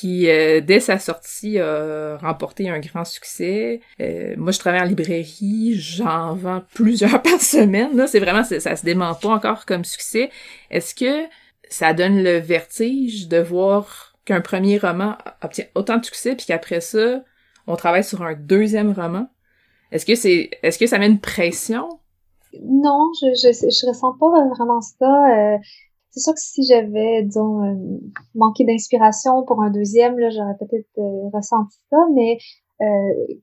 [0.05, 3.81] euh, qui, dès sa sortie, a remporté un grand succès.
[4.37, 7.97] moi, je travaille en librairie, j'en vends plusieurs par semaine.
[7.97, 10.31] Là, c'est vraiment, ça se dément pas encore comme succès.
[10.71, 11.29] Est-ce que
[11.69, 16.81] ça donne le vertige de voir qu'un premier roman obtient autant de succès, puis qu'après
[16.81, 17.23] ça,
[17.67, 19.29] on travaille sur un deuxième roman?
[19.91, 21.89] Est-ce que c'est, est-ce que ça met une pression?
[22.63, 25.07] Non, je, je, je ressens pas vraiment ça.
[25.07, 25.59] Euh,
[26.19, 27.75] c'est sûr que si j'avais, disons, euh,
[28.35, 32.39] manqué d'inspiration pour un deuxième, j'aurais peut-être euh, ressenti ça, mais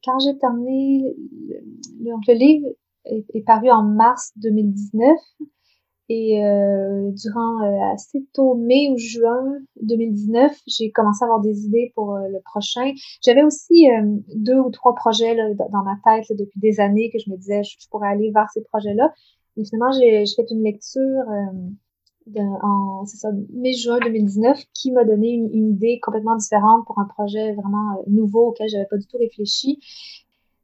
[0.05, 1.13] quand j'ai terminé,
[1.99, 2.67] le, livre
[3.03, 5.17] est, est, paru en mars 2019,
[6.07, 11.65] et euh, durant euh, assez tôt mai ou juin 2019, j'ai commencé à avoir des
[11.65, 12.91] idées pour euh, le prochain.
[13.23, 13.87] J'avais aussi
[14.35, 17.89] deux ou trois projets dans ma tête depuis des années que je me disais je,
[17.89, 19.11] pourrais aller vers ces projets-là.
[19.57, 21.23] Et finalement, j'ai fait une lecture
[22.61, 28.03] en ça, mai-juin 2019 qui m'a donné une, idée complètement différente pour un projet vraiment
[28.07, 29.79] nouveau auquel j'avais pas du tout réfléchi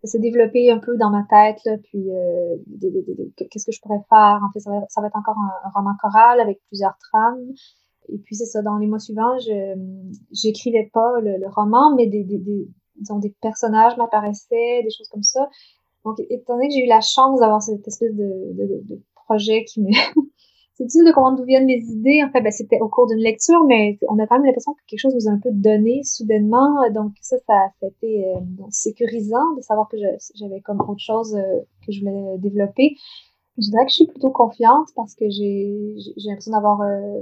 [0.04, 2.58] ça s'est développé un peu dans ma tête, là, puis euh,
[3.38, 4.40] qu'est-ce que je pourrais faire?
[4.44, 7.54] En fait, ça va, être encore un, roman choral avec plusieurs trames.
[8.10, 9.76] Et puis c'est ça, dans les mois suivants, je
[10.32, 15.48] j'écrivais pas le, roman, mais des, des, des, des personnages m'apparaissaient, des choses comme ça.
[16.04, 19.66] Donc, étant donné que j'ai eu la chance d'avoir cette espèce de, de, de projet
[19.66, 19.92] qui me
[20.82, 22.24] c'est difficile de comprendre d'où viennent mes idées.
[22.24, 24.80] En fait, ben, c'était au cours d'une lecture, mais on a quand même l'impression que
[24.88, 26.90] quelque chose nous a un peu donné soudainement.
[26.92, 29.98] Donc ça, ça a été euh, sécurisant de savoir que
[30.36, 32.96] j'avais comme autre chose euh, que je voulais développer.
[33.58, 37.22] Je dirais que je suis plutôt confiante parce que j'ai l'impression d'avoir euh,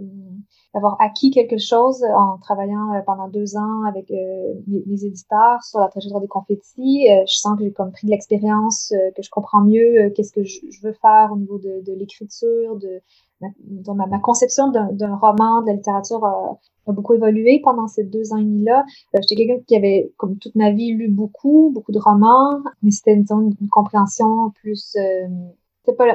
[0.74, 5.88] d'avoir acquis quelque chose en travaillant pendant deux ans avec mes, mes, éditeurs sur la
[5.88, 7.08] trajectoire des confettis.
[7.08, 10.60] je sens que j'ai comme pris de l'expérience, que je comprends mieux qu'est-ce que je,
[10.70, 13.02] je, veux faire au niveau de, de l'écriture, de
[13.42, 16.58] ma, ma, conception d'un roman, de la littérature a,
[16.88, 18.84] beaucoup évolué pendant ces deux ans et demi-là.
[19.16, 22.90] Euh, J'étais quelqu'un qui avait, comme toute ma vie, lu beaucoup, beaucoup de romans, mais
[22.90, 25.28] c'était une, une, compréhension plus euh,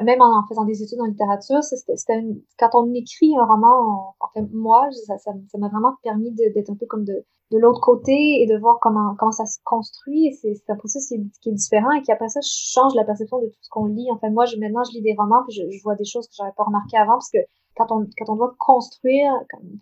[0.05, 1.95] même en, faisant des études en littérature, c'était
[2.59, 4.15] quand on écrit un roman,
[4.53, 8.79] moi, ça m'a vraiment permis d'être un peu comme de, l'autre côté et de voir
[8.81, 10.37] comment ça se construit.
[10.43, 11.09] C'est un processus
[11.41, 14.09] qui est, différent et qui après ça change la perception de tout ce qu'on lit.
[14.13, 16.65] Enfin, moi, maintenant, je lis des romans puis je, vois des choses que j'avais pas
[16.65, 17.39] remarquées avant parce que
[17.77, 19.33] quand on, quand on doit construire,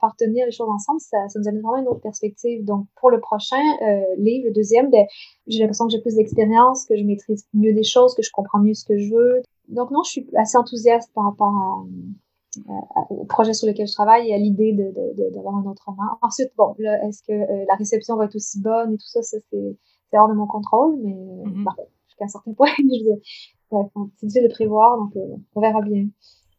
[0.01, 2.65] faire tenir les choses ensemble, ça, ça nous amène vraiment une autre perspective.
[2.65, 5.07] Donc, pour le prochain euh, livre, le deuxième, ben,
[5.47, 8.61] j'ai l'impression que j'ai plus d'expérience, que je maîtrise mieux des choses, que je comprends
[8.61, 9.43] mieux ce que je veux.
[9.69, 14.29] Donc, non, je suis assez enthousiaste par rapport à, au projet sur lequel je travaille
[14.29, 14.73] et à l'idée
[15.33, 16.03] d'avoir un autre roman.
[16.21, 19.23] Ensuite, bon, là, est-ce que euh, la réception va être aussi bonne et tout ça,
[19.23, 21.75] ça c'est hors de mon contrôle, mais mm -hmm.
[22.07, 26.07] jusqu'à un certain point, c'est difficile de prévoir, donc euh, on verra bien.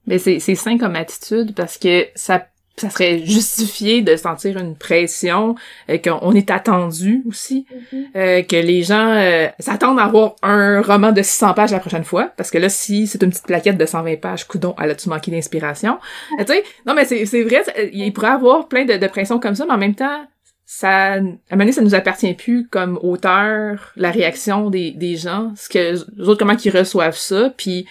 [0.08, 2.46] Mais c'est sain comme attitude parce que ça
[2.76, 5.56] ça serait justifié de sentir une pression,
[5.90, 8.06] euh, qu'on est attendu aussi, mm-hmm.
[8.16, 12.04] euh, que les gens euh, s'attendent à avoir un roman de 600 pages la prochaine
[12.04, 15.10] fois, parce que là, si c'est une petite plaquette de 120 pages, coudon, elle a-tu
[15.10, 16.00] manqué d'inspiration?
[16.40, 17.64] tu sais, non mais c'est vrai,
[17.94, 20.26] il pourrait avoir plein de, de pression comme ça, mais en même temps,
[20.66, 25.52] ça, à un moment ça nous appartient plus comme auteur, la réaction des, des gens,
[25.56, 27.86] ce que, les autres, comment qu'ils reçoivent ça, puis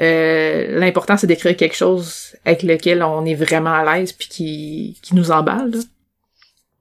[0.00, 4.98] euh, l'important, c'est d'écrire quelque chose avec lequel on est vraiment à l'aise puis qui,
[5.02, 5.72] qui nous emballe.
[5.72, 5.78] Là.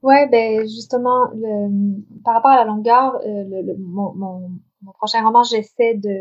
[0.03, 1.31] Ouais, ben justement,
[2.23, 6.15] par rapport à la longueur, euh, le, mon, mon, prochain roman, j'essaie de...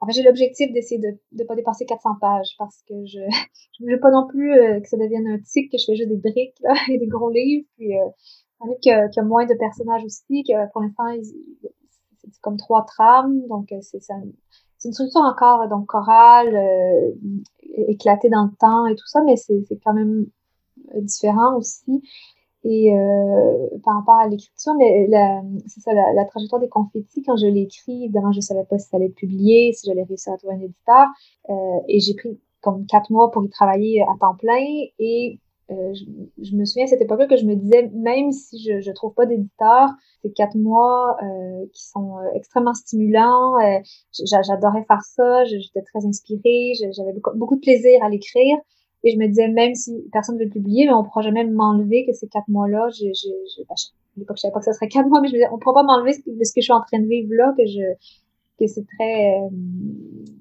[0.00, 3.18] En fait, j'ai l'objectif d'essayer de ne pas dépasser 400 pages parce que je
[3.80, 6.10] je veux pas non plus euh, que ça devienne un tic, que je fais juste
[6.10, 7.66] des briques et des gros livres.
[7.78, 11.04] Puis, euh, qu'il y, a moins de personnages aussi, que pour l'instant,
[12.22, 14.14] c'est comme trois trames, donc c'est ça
[14.78, 16.56] c'est une structure encore donc chorale,
[17.74, 20.26] éclatée dans le temps et tout ça, mais c'est quand même
[20.96, 22.02] différent aussi.
[22.64, 25.08] Et euh, par rapport à l'écriture, mais
[25.68, 28.88] c'est ça, la, trajectoire des confettis, quand je l'ai écrit, évidemment, je savais pas si
[28.88, 31.06] ça allait être publié, si j'allais réussir à trouver un éditeur.
[31.50, 31.54] Euh,
[31.86, 34.64] et j'ai pris comme quatre mois pour y travailler à temps plein.
[34.98, 35.38] Et
[35.70, 38.94] euh, je, me souviens à cette époque-là que je me disais, même si je ne
[38.94, 39.90] trouve pas d'éditeur,
[40.22, 43.78] ces quatre mois euh, qui sont euh, extrêmement stimulants, euh,
[44.24, 48.56] j'adorais faire ça, j'étais très inspirée, j'avais beaucoup, de plaisir à l'écrire.
[49.04, 51.44] Et je me disais, même si personne ne veut le publier, mais on pourra jamais
[51.44, 55.08] m'enlever que ces quatre mois-là, je, je, je, je, savais pas que ce serait quatre
[55.08, 56.80] mois, mais je me disais, on pourra pas m'enlever ce, ce que je suis en
[56.80, 57.62] train de vivre là, que
[58.58, 59.38] que c'est très...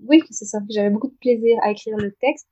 [0.07, 2.47] oui, c'est ça, j'avais beaucoup de plaisir à écrire le texte.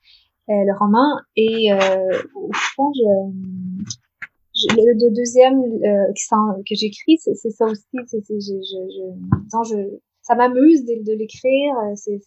[0.48, 1.18] Euh, le roman.
[1.36, 7.84] Et euh, au fond, je, le, deuxième euh, que j'écris, c'est ça aussi.
[8.06, 11.74] C'est, je, je, je, ça m'amuse de, de l'écrire.
[11.96, 12.22] C'est,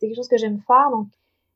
[0.00, 0.90] quelque chose que j'aime faire.
[0.92, 1.08] Donc,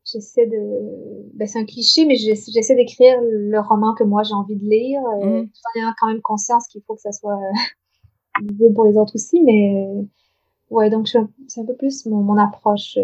[0.04, 1.30] j'essaie de.
[1.34, 5.00] Ben, c'est un cliché, mais j'essaie d'écrire le roman que moi j'ai envie de lire,
[5.22, 5.46] mmh.
[5.46, 7.38] tout en ayant quand même conscience qu'il faut que ça soit
[8.42, 9.40] visible pour les autres aussi.
[9.42, 9.86] Mais
[10.70, 12.98] ouais, donc c'est un peu plus mon, mon approche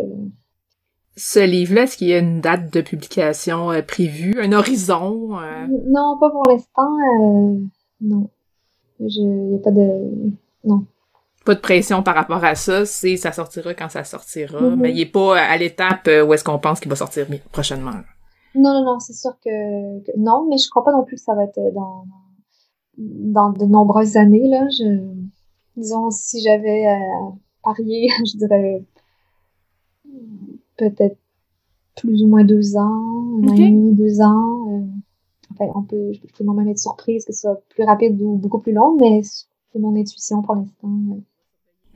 [1.16, 5.38] ce livre-là, est-ce qu'il y a une date de publication euh, prévue, un horizon?
[5.38, 5.66] Euh?
[5.86, 6.90] Non, pas pour l'instant.
[7.20, 7.58] Euh,
[8.00, 8.28] non.
[9.00, 10.32] Il n'y a pas de...
[10.64, 10.84] Non.
[11.44, 14.76] Pas de pression par rapport à ça, c'est ça sortira quand ça sortira, mm-hmm.
[14.76, 17.92] mais il n'est pas à l'étape où est-ce qu'on pense qu'il va sortir prochainement.
[18.54, 21.34] Non, non, non, c'est sûr que, non, mais je crois pas non plus que ça
[21.34, 22.06] va être dans,
[22.96, 24.66] dans de nombreuses années, là.
[24.70, 25.00] Je,
[25.76, 26.86] disons, si j'avais
[27.62, 28.82] parié, je dirais
[30.76, 31.16] peut-être
[31.96, 34.68] plus ou moins deux ans, un an et demi, deux ans.
[34.70, 34.84] Euh,
[35.52, 38.58] enfin, on peut, je peux même être surprise que ce soit plus rapide ou beaucoup
[38.58, 40.90] plus long, mais c'est mon intuition pour l'instant.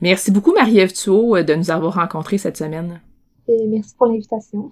[0.01, 0.93] Merci beaucoup, Marie-Ève
[1.35, 3.01] euh, de nous avoir rencontrés cette semaine.
[3.47, 4.71] Et merci pour l'invitation.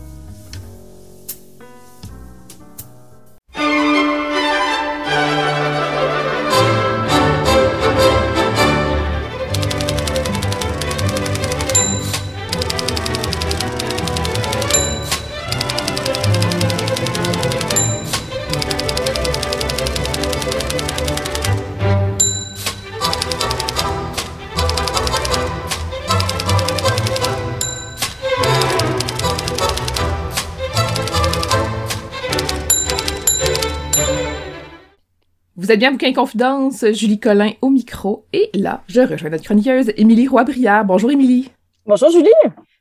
[35.71, 38.25] Vous êtes bien Bouquin Confidence, Julie Collin au micro.
[38.33, 40.83] Et là, je rejoins notre chroniqueuse Émilie Roy-Briard.
[40.83, 41.49] Bonjour Émilie.
[41.85, 42.27] Bonjour Julie.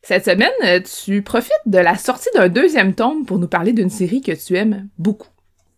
[0.02, 4.20] Cette semaine, tu profites de la sortie d'un deuxième tome pour nous parler d'une série
[4.20, 5.28] que tu aimes beaucoup.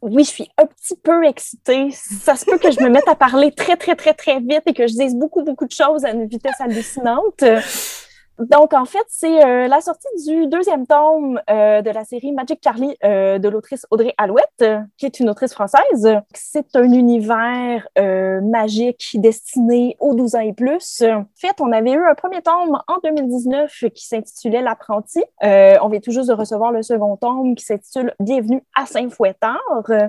[0.01, 1.91] Oui, je suis un petit peu excitée.
[1.91, 4.73] Ça se peut que je me mette à parler très, très, très, très vite et
[4.73, 7.45] que je dise beaucoup, beaucoup de choses à une vitesse hallucinante.
[8.51, 12.59] Donc, en fait, c'est euh, la sortie du deuxième tome euh, de la série Magic
[12.63, 14.65] Charlie euh, de l'autrice Audrey Alouette,
[14.99, 16.19] qui est une autrice française.
[16.35, 17.87] C'est un univers
[18.43, 21.03] magique destiné aux 12 ans et plus.
[21.03, 25.23] En fait, on avait eu un premier tome en 2019 qui s'intitulait L'apprenti.
[25.43, 29.59] on vient tout juste de recevoir le second tome qui s'intitule Bienvenue à Saint-Fouettard,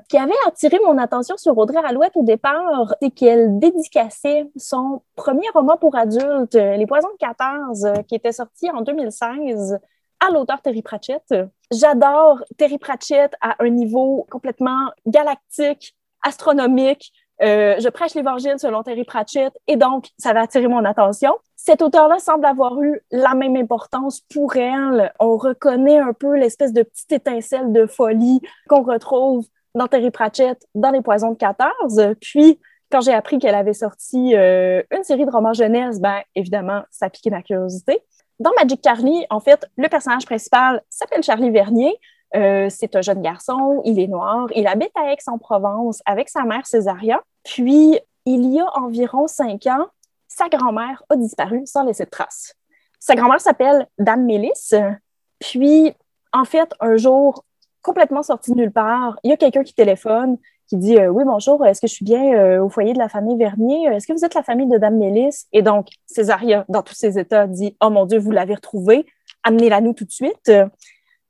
[0.09, 5.47] qui avait attiré mon attention sur Audrey Alouette au départ, c'est qu'elle dédicaçait son premier
[5.53, 9.79] roman pour adultes, Les Poisons de 14, qui était sorti en 2016
[10.25, 11.23] à l'auteur Terry Pratchett.
[11.71, 17.11] J'adore Terry Pratchett à un niveau complètement galactique, astronomique.
[17.41, 21.33] Euh, je prêche l'évangile selon Terry Pratchett et donc ça va attirer mon attention.
[21.57, 25.11] Cet auteur-là semble avoir eu la même importance pour elle.
[25.19, 29.45] On reconnaît un peu l'espèce de petite étincelle de folie qu'on retrouve
[29.75, 32.15] dans Terry Pratchett, dans Les Poisons de 14.
[32.21, 32.59] Puis,
[32.91, 37.09] quand j'ai appris qu'elle avait sorti euh, une série de romans jeunesse, ben évidemment, ça
[37.09, 38.03] piqué ma curiosité.
[38.43, 41.97] Dans Magic Charlie, en fait, le personnage principal s'appelle Charlie Vernier.
[42.35, 46.65] Euh, c'est un jeune garçon, il est noir, il habite à Aix-en-Provence avec sa mère
[46.65, 47.23] Césaria.
[47.45, 49.87] Puis, il y a environ cinq ans,
[50.27, 52.57] sa grand-mère a disparu sans laisser de traces.
[52.99, 54.73] Sa grand-mère s'appelle Dame Mélis.
[55.39, 55.93] Puis,
[56.33, 57.45] en fait, un jour,
[57.81, 60.37] complètement sorti de nulle part, il y a quelqu'un qui téléphone
[60.73, 63.07] qui dit euh, Oui, bonjour, est-ce que je suis bien euh, au foyer de la
[63.07, 63.85] famille Vernier?
[63.85, 65.45] Est-ce que vous êtes la famille de Dame Mélis?
[65.51, 69.05] Et donc, Césaria, dans tous ses états, dit Oh mon Dieu, vous l'avez retrouvée,
[69.43, 70.51] amenez-la nous tout de suite.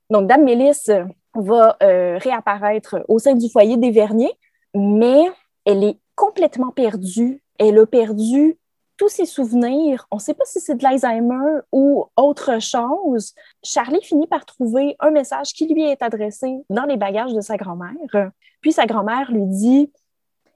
[0.10, 0.90] Donc, Dame Mélis
[1.36, 4.32] va euh, réapparaître au sein du foyer des Verniers,
[4.74, 5.26] mais
[5.66, 7.44] elle est complètement perdue.
[7.60, 8.58] Elle a perdu
[8.98, 13.34] tous ses souvenirs, on ne sait pas si c'est de l'Alzheimer ou autre chose.
[13.64, 17.58] Charlie finit par trouver un message qui lui est adressé dans les bagages de sa
[17.58, 18.32] grand-mère.
[18.62, 19.92] Puis sa grand-mère lui dit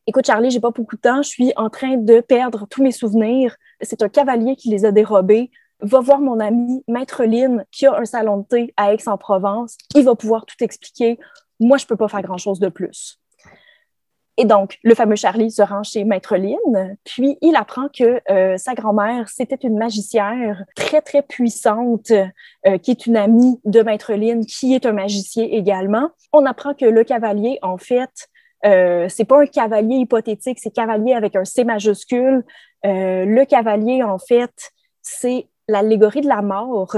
[0.09, 2.93] Écoute, Charlie, j'ai pas beaucoup de temps, je suis en train de perdre tous mes
[2.93, 3.57] souvenirs.
[3.81, 5.51] C'est un cavalier qui les a dérobés.
[5.81, 9.77] Va voir mon ami Maître Lynn qui a un salon de thé à Aix-en-Provence.
[9.95, 11.19] Il va pouvoir tout expliquer.
[11.59, 13.19] Moi, je peux pas faire grand-chose de plus.
[14.39, 18.55] Et donc, le fameux Charlie se rend chez Maître Lynn, puis il apprend que euh,
[18.57, 24.13] sa grand-mère, c'était une magicière très, très puissante, euh, qui est une amie de Maître
[24.13, 26.11] Lynn, qui est un magicien également.
[26.33, 28.29] On apprend que le cavalier, en fait,
[28.65, 32.43] euh, c'est pas un cavalier hypothétique, c'est cavalier avec un C majuscule.
[32.85, 34.71] Euh, le cavalier, en fait,
[35.01, 36.95] c'est l'allégorie de la mort.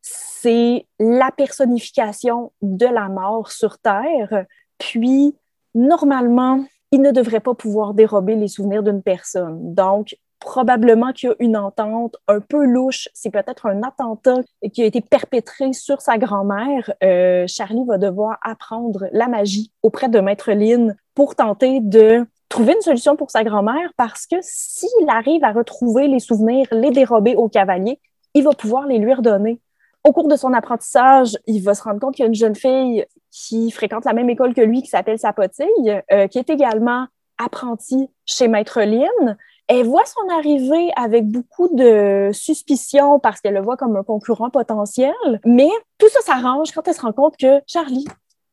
[0.00, 4.46] C'est la personnification de la mort sur Terre.
[4.78, 5.36] Puis,
[5.74, 9.74] normalement, il ne devrait pas pouvoir dérober les souvenirs d'une personne.
[9.74, 13.08] Donc, probablement qu'il y a une entente un peu louche.
[13.14, 14.40] C'est peut-être un attentat
[14.72, 16.92] qui a été perpétré sur sa grand-mère.
[17.02, 22.74] Euh, Charlie va devoir apprendre la magie auprès de Maître Lynn pour tenter de trouver
[22.74, 27.34] une solution pour sa grand-mère parce que s'il arrive à retrouver les souvenirs, les dérober
[27.36, 27.98] au cavalier,
[28.34, 29.60] il va pouvoir les lui redonner.
[30.04, 32.56] Au cours de son apprentissage, il va se rendre compte qu'il y a une jeune
[32.56, 37.06] fille qui fréquente la même école que lui, qui s'appelle Sapotille, euh, qui est également
[37.42, 39.36] apprentie chez Maître Lynn.
[39.68, 44.50] Elle voit son arrivée avec beaucoup de suspicion parce qu'elle le voit comme un concurrent
[44.50, 45.14] potentiel,
[45.46, 48.06] mais tout ça s'arrange quand elle se rend compte que Charlie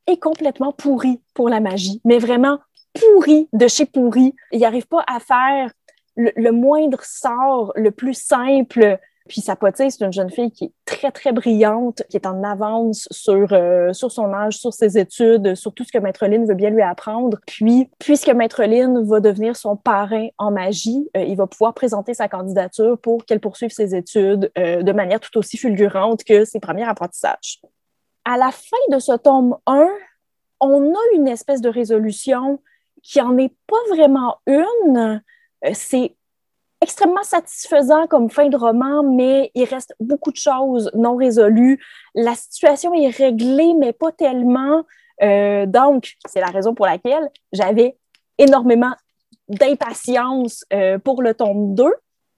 [0.07, 2.57] est complètement pourri pour la magie, mais vraiment
[2.93, 4.34] pourri de chez pourri.
[4.51, 5.71] Il n'arrive pas à faire
[6.15, 8.97] le, le, moindre sort, le plus simple,
[9.30, 13.07] puis Sapotille, c'est une jeune fille qui est très, très brillante, qui est en avance
[13.11, 16.55] sur, euh, sur son âge, sur ses études, sur tout ce que Maître Lynn veut
[16.55, 17.38] bien lui apprendre.
[17.45, 22.15] Puis, puisque Maître Lynn va devenir son parrain en magie, euh, il va pouvoir présenter
[22.15, 26.59] sa candidature pour qu'elle poursuive ses études euh, de manière tout aussi fulgurante que ses
[26.59, 27.61] premiers apprentissages.
[28.25, 29.88] À la fin de ce tome 1,
[30.59, 32.59] on a une espèce de résolution
[33.03, 35.21] qui en est pas vraiment une.
[35.73, 36.15] C'est
[36.82, 41.84] extrêmement satisfaisant comme fin de roman, mais il reste beaucoup de choses non résolues.
[42.15, 44.84] La situation est réglée, mais pas tellement.
[45.21, 47.97] Euh, donc, c'est la raison pour laquelle j'avais
[48.38, 48.93] énormément
[49.49, 51.84] d'impatience euh, pour le tome 2.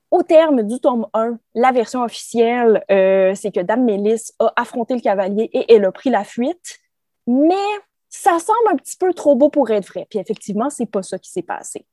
[0.10, 4.96] Au terme du tome 1, la version officielle, euh, c'est que Dame Mélis a affronté
[4.96, 6.80] le cavalier et elle a pris la fuite.
[7.28, 7.56] Mais
[8.10, 10.08] ça semble un petit peu trop beau pour être vrai.
[10.10, 11.86] Puis effectivement, c'est pas ça qui s'est passé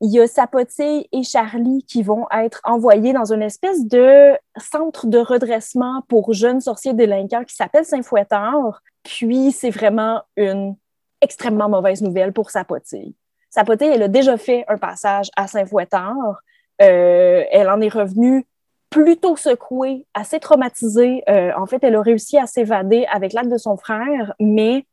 [0.00, 5.06] il y a Sapotille et Charlie qui vont être envoyés dans une espèce de centre
[5.06, 8.82] de redressement pour jeunes sorciers délinquants qui s'appelle Saint-Fouettard.
[9.02, 10.74] Puis, c'est vraiment une
[11.20, 13.14] extrêmement mauvaise nouvelle pour Sapotille.
[13.50, 16.40] Sapoté, elle a déjà fait un passage à Saint-Fouettard.
[16.80, 18.46] Euh, elle en est revenue
[18.88, 21.22] plutôt secouée, assez traumatisée.
[21.28, 24.86] Euh, en fait, elle a réussi à s'évader avec l'aide de son frère, mais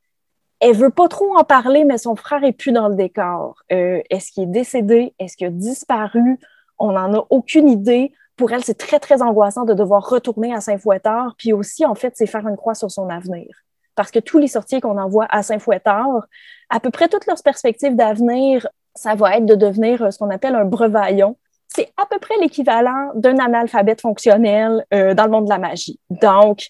[0.59, 3.55] elle veut pas trop en parler, mais son frère est plus dans le décor.
[3.71, 5.13] Euh, est-ce qu'il est décédé?
[5.19, 6.39] Est-ce qu'il a disparu?
[6.79, 8.11] On n'en a aucune idée.
[8.35, 11.35] Pour elle, c'est très, très angoissant de devoir retourner à Saint-Fouettard.
[11.37, 13.47] Puis aussi, en fait, c'est faire une croix sur son avenir.
[13.95, 16.25] Parce que tous les sorties qu'on envoie à Saint-Fouettard,
[16.69, 20.55] à peu près toutes leurs perspectives d'avenir, ça va être de devenir ce qu'on appelle
[20.55, 21.35] un brevaillon,
[21.67, 25.99] c'est à peu près l'équivalent d'un analphabète fonctionnel euh, dans le monde de la magie.
[26.09, 26.67] Donc,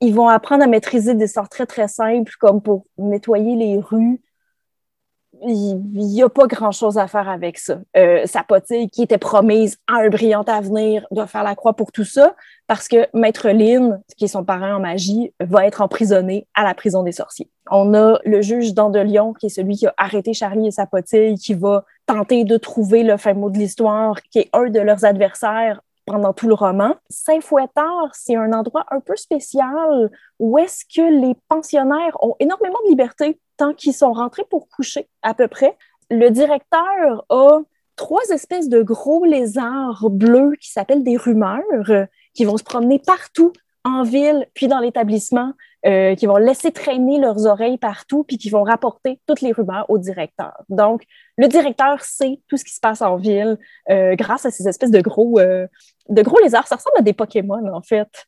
[0.00, 4.20] ils vont apprendre à maîtriser des sorts très, très simples, comme pour nettoyer les rues.
[5.46, 7.80] Il n'y a pas grand-chose à faire avec ça.
[7.96, 8.44] Euh, sa
[8.92, 12.34] qui était promise à un brillant avenir, doit faire la croix pour tout ça,
[12.66, 16.72] parce que Maître Lynn, qui est son parent en magie, va être emprisonné à la
[16.74, 17.50] prison des sorciers.
[17.70, 21.34] On a le juge d'Andelion, qui est celui qui a arrêté Charlie et sa potille,
[21.34, 25.04] qui va tenter de trouver le fin mot de l'histoire, qui est un de leurs
[25.04, 26.94] adversaires pendant tout le roman.
[27.08, 32.90] Saint-Fouettard, c'est un endroit un peu spécial où est-ce que les pensionnaires ont énormément de
[32.90, 35.76] liberté tant qu'ils sont rentrés pour coucher, à peu près.
[36.10, 37.60] Le directeur a
[37.96, 43.52] trois espèces de gros lézards bleus qui s'appellent des rumeurs, qui vont se promener partout
[43.84, 45.52] en ville, puis dans l'établissement,
[45.86, 49.84] euh, qui vont laisser traîner leurs oreilles partout, puis qui vont rapporter toutes les rumeurs
[49.88, 50.52] au directeur.
[50.68, 51.02] Donc,
[51.36, 53.58] le directeur sait tout ce qui se passe en ville
[53.90, 55.66] euh, grâce à ces espèces de gros, euh,
[56.08, 56.66] de gros lézards.
[56.66, 58.26] Ça ressemble à des Pokémon, en fait.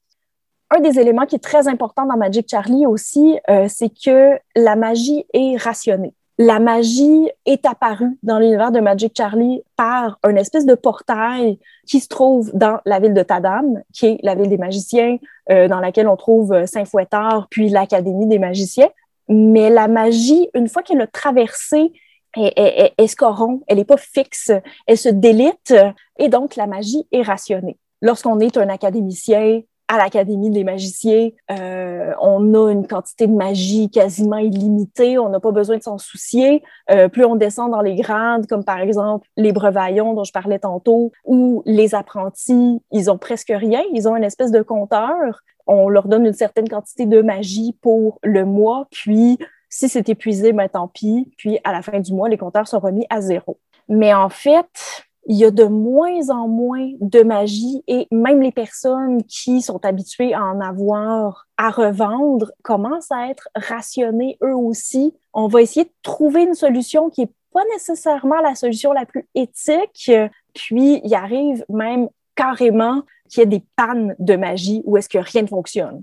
[0.70, 3.38] Un des éléments qui est très important dans Magic Charlie aussi,
[3.68, 9.62] c'est que la magie est rationnée la magie est apparue dans l'univers de Magic Charlie
[9.76, 14.18] par une espèce de portail qui se trouve dans la ville de Tadam, qui est
[14.22, 15.16] la ville des magiciens,
[15.50, 18.90] euh, dans laquelle on trouve euh, Saint-Fouettard, puis l'Académie des magiciens.
[19.28, 21.92] Mais la magie, une fois qu'elle a traversé,
[22.36, 24.52] elle, elle, se corrompt, elle n'est pas fixe,
[24.86, 25.74] elle se délite,
[26.18, 27.78] et donc la magie est rationnée.
[28.02, 33.88] Lorsqu'on est un académicien, à l'Académie des magiciens, euh, on a une quantité de magie
[33.88, 36.62] quasiment illimitée, on n'a pas besoin de s'en soucier.
[36.90, 40.58] Euh, plus on descend dans les grades, comme par exemple les brevaillons dont je parlais
[40.58, 45.42] tantôt, ou les apprentis, ils ont presque rien, ils ont une espèce de compteur.
[45.68, 50.52] On leur donne une certaine quantité de magie pour le mois, puis si c'est épuisé,
[50.52, 51.30] ben tant pis.
[51.36, 53.58] Puis à la fin du mois, les compteurs sont remis à zéro.
[53.88, 58.52] Mais en fait, il y a de moins en moins de magie et même les
[58.52, 65.14] personnes qui sont habituées à en avoir à revendre commencent à être rationnées eux aussi.
[65.34, 69.26] On va essayer de trouver une solution qui est pas nécessairement la solution la plus
[69.34, 70.10] éthique,
[70.54, 75.18] puis il arrive même carrément qu'il y ait des pannes de magie où est-ce que
[75.18, 76.02] rien ne fonctionne,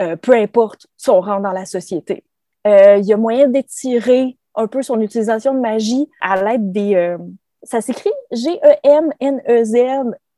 [0.00, 2.24] euh, peu importe son rang dans la société.
[2.66, 6.94] Euh, il y a moyen d'étirer un peu son utilisation de magie à l'aide des,
[6.94, 7.18] euh,
[7.64, 9.76] ça s'écrit G-E-M-N-E-Z.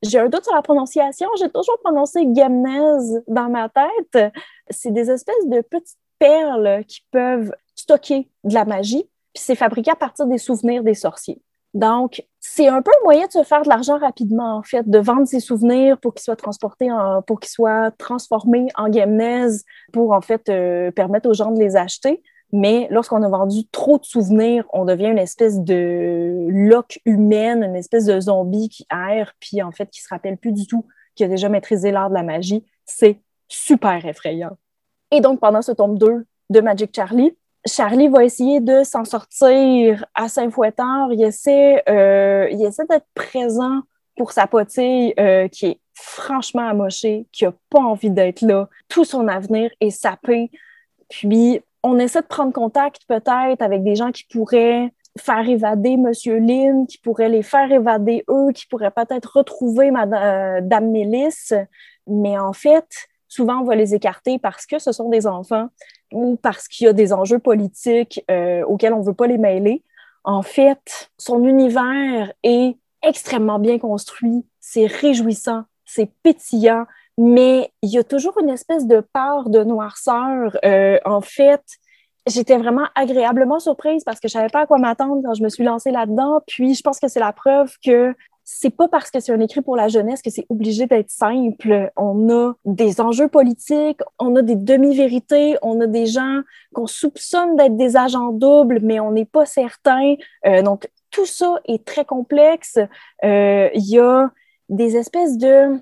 [0.03, 1.29] J'ai un doute sur la prononciation.
[1.39, 4.33] J'ai toujours prononcé Gemnez dans ma tête.
[4.71, 9.09] C'est des espèces de petites perles qui peuvent stocker de la magie.
[9.35, 11.41] Puis c'est fabriqué à partir des souvenirs des sorciers.
[11.75, 14.99] Donc, c'est un peu un moyen de se faire de l'argent rapidement, en fait, de
[14.99, 16.89] vendre ses souvenirs pour qu'ils soient transportés,
[17.27, 19.59] pour qu'ils soient transformés en Gemnez,
[19.93, 22.23] pour en fait euh, permettre aux gens de les acheter.
[22.53, 27.77] Mais lorsqu'on a vendu trop de souvenirs, on devient une espèce de loque humaine, une
[27.77, 30.87] espèce de zombie qui erre, puis en fait qui se rappelle plus du tout
[31.17, 32.65] qui a déjà maîtrisé l'art de la magie.
[32.85, 34.57] C'est super effrayant.
[35.11, 37.37] Et donc, pendant ce tome 2 de Magic Charlie,
[37.67, 41.13] Charlie va essayer de s'en sortir à Saint-Fouettard.
[41.13, 43.81] Il essaie, euh, essaie d'être présent
[44.17, 48.69] pour sa potille euh, qui est franchement amochée, qui n'a pas envie d'être là.
[48.89, 50.51] Tout son avenir est sapé.
[51.09, 56.39] Puis, on essaie de prendre contact peut-être avec des gens qui pourraient faire évader Monsieur
[56.39, 61.53] Lynn, qui pourraient les faire évader eux, qui pourraient peut-être retrouver Madame euh, Mélis.
[62.07, 65.69] Mais en fait, souvent, on va les écarter parce que ce sont des enfants
[66.13, 69.39] ou parce qu'il y a des enjeux politiques euh, auxquels on ne veut pas les
[69.39, 69.83] mêler.
[70.25, 76.85] En fait, son univers est extrêmement bien construit, c'est réjouissant, c'est pétillant,
[77.19, 80.57] mais il y a toujours une espèce de part de noirceur.
[80.65, 81.63] Euh, en fait,
[82.27, 85.49] j'étais vraiment agréablement surprise parce que je savais pas à quoi m'attendre quand je me
[85.49, 86.41] suis lancée là-dedans.
[86.47, 88.15] Puis, je pense que c'est la preuve que
[88.49, 91.91] c'est pas parce que c'est un écrit pour la jeunesse que c'est obligé d'être simple.
[91.97, 96.43] On a des enjeux politiques, on a des demi-vérités, on a des gens
[96.73, 100.15] qu'on soupçonne d'être des agents doubles, mais on n'est pas certain.
[100.47, 102.79] Euh, donc, tout ça est très complexe.
[103.25, 104.31] Euh, il y a
[104.69, 105.81] des espèces de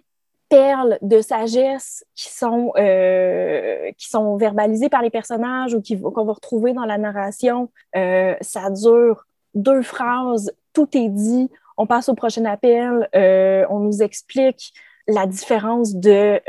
[0.54, 6.32] perles de sagesse qui sont, euh, qui sont verbalisées par les personnages ou qu'on va
[6.32, 7.70] retrouver dans la narration.
[7.96, 13.80] Euh, ça dure deux phrases, tout est dit, on passe au prochain appel, euh, on
[13.80, 14.72] nous explique
[15.08, 16.40] la différence de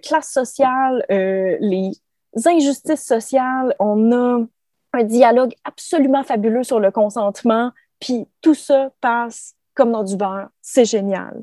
[0.00, 1.92] classe sociale, les
[2.46, 4.44] injustices sociales, on a
[4.92, 10.50] un dialogue absolument fabuleux sur le consentement, puis tout ça passe comme dans du beurre.
[10.60, 11.42] C'est génial.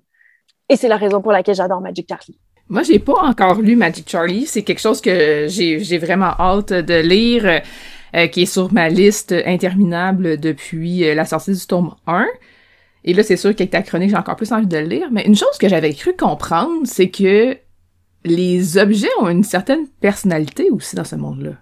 [0.70, 2.38] Et c'est la raison pour laquelle j'adore Magic Charlie.
[2.70, 4.46] Moi, j'ai pas encore lu Magic Charlie.
[4.46, 7.62] C'est quelque chose que j'ai vraiment hâte de lire,
[8.16, 12.26] euh, qui est sur ma liste interminable depuis euh, la sortie du tome 1.
[13.06, 15.08] Et là, c'est sûr qu'avec ta chronique, j'ai encore plus envie de le lire.
[15.12, 17.58] Mais une chose que j'avais cru comprendre, c'est que
[18.26, 21.54] les objets ont une certaine personnalité aussi dans ce monde-là.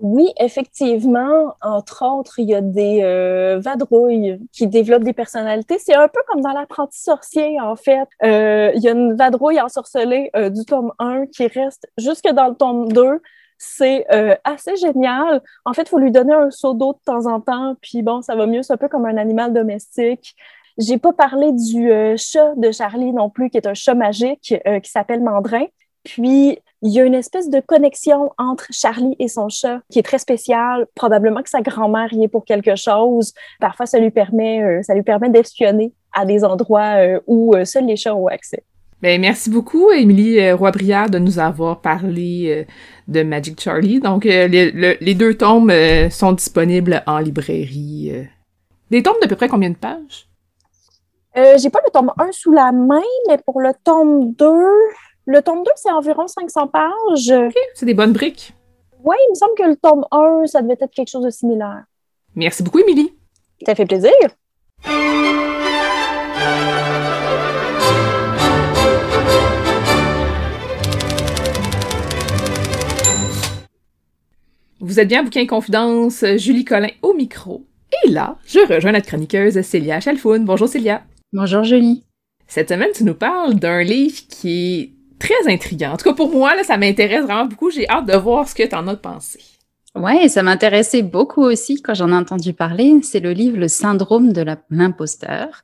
[0.00, 1.56] Oui, effectivement.
[1.60, 5.78] Entre autres, il y a des euh, vadrouilles qui développent des personnalités.
[5.80, 8.08] C'est un peu comme dans l'apprenti sorcier, en fait.
[8.22, 12.48] Euh, il y a une vadrouille ensorcelée euh, du tome 1 qui reste jusque dans
[12.48, 13.20] le tome 2.
[13.60, 14.06] C'est
[14.44, 15.42] assez génial.
[15.64, 18.22] En fait, il faut lui donner un seau d'eau de temps en temps, puis bon,
[18.22, 18.62] ça va mieux.
[18.62, 20.36] C'est un peu comme un animal domestique.
[20.78, 24.90] J'ai pas parlé du chat de Charlie non plus, qui est un chat magique qui
[24.90, 25.64] s'appelle Mandrin.
[26.04, 30.02] Puis, il y a une espèce de connexion entre Charlie et son chat qui est
[30.02, 30.86] très spéciale.
[30.94, 33.32] Probablement que sa grand-mère y est pour quelque chose.
[33.60, 37.64] Parfois, ça lui permet, euh, ça lui permet d'espionner à des endroits euh, où euh,
[37.64, 38.62] seuls les chats ont accès.
[39.02, 42.66] Ben, merci beaucoup, Émilie Roy-Briard, de nous avoir parlé
[43.06, 44.00] de Magic Charlie.
[44.00, 45.72] Donc, les, les, deux tomes
[46.10, 48.12] sont disponibles en librairie.
[48.90, 50.28] Des tomes d'à peu près combien de pages?
[51.36, 54.46] J'ai pas le tome 1 sous la main, mais pour le tome 2,
[55.28, 57.30] le tome 2, c'est environ 500 pages.
[57.30, 58.54] OK, c'est des bonnes briques.
[59.04, 61.84] Oui, il me semble que le tome 1, ça devait être quelque chose de similaire.
[62.34, 63.12] Merci beaucoup, Émilie.
[63.66, 64.10] Ça fait plaisir.
[74.80, 77.66] Vous êtes bien Bouquin Confidence, Julie Collin au micro.
[78.04, 80.46] Et là, je rejoins notre chroniqueuse Célia Chalfoun.
[80.46, 81.02] Bonjour Célia.
[81.34, 82.04] Bonjour Julie.
[82.46, 85.92] Cette semaine, tu nous parles d'un livre qui est très intriguant.
[85.92, 87.70] En tout cas, pour moi, là, ça m'intéresse vraiment beaucoup.
[87.70, 89.40] J'ai hâte de voir ce que tu en as pensé.
[89.94, 92.94] Ouais, ça m'intéressait beaucoup aussi quand j'en ai entendu parler.
[93.02, 95.62] C'est le livre Le syndrome de l'imposteur,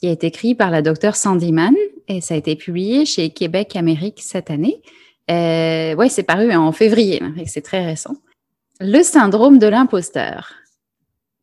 [0.00, 1.74] qui a été écrit par la docteure Sandy Mann
[2.08, 4.82] et ça a été publié chez Québec Amérique cette année.
[5.30, 8.16] Euh, ouais, c'est paru en février, c'est très récent.
[8.80, 10.54] Le syndrome de l'imposteur.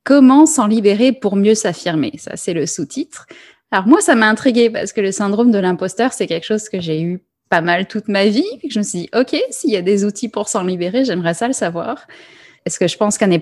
[0.03, 2.13] Comment s'en libérer pour mieux s'affirmer?
[2.17, 3.27] Ça, c'est le sous-titre.
[3.71, 6.79] Alors moi, ça m'a intrigué parce que le syndrome de l'imposteur, c'est quelque chose que
[6.79, 8.45] j'ai eu pas mal toute ma vie.
[8.69, 11.47] Je me suis dit, OK, s'il y a des outils pour s'en libérer, j'aimerais ça
[11.47, 12.07] le savoir.
[12.65, 13.39] Est-ce que je pense qu'un des,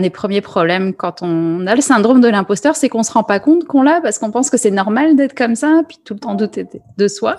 [0.00, 3.38] des, premiers problèmes quand on a le syndrome de l'imposteur, c'est qu'on se rend pas
[3.38, 6.20] compte qu'on l'a parce qu'on pense que c'est normal d'être comme ça, puis tout le
[6.20, 6.66] temps douter
[6.96, 7.38] de soi.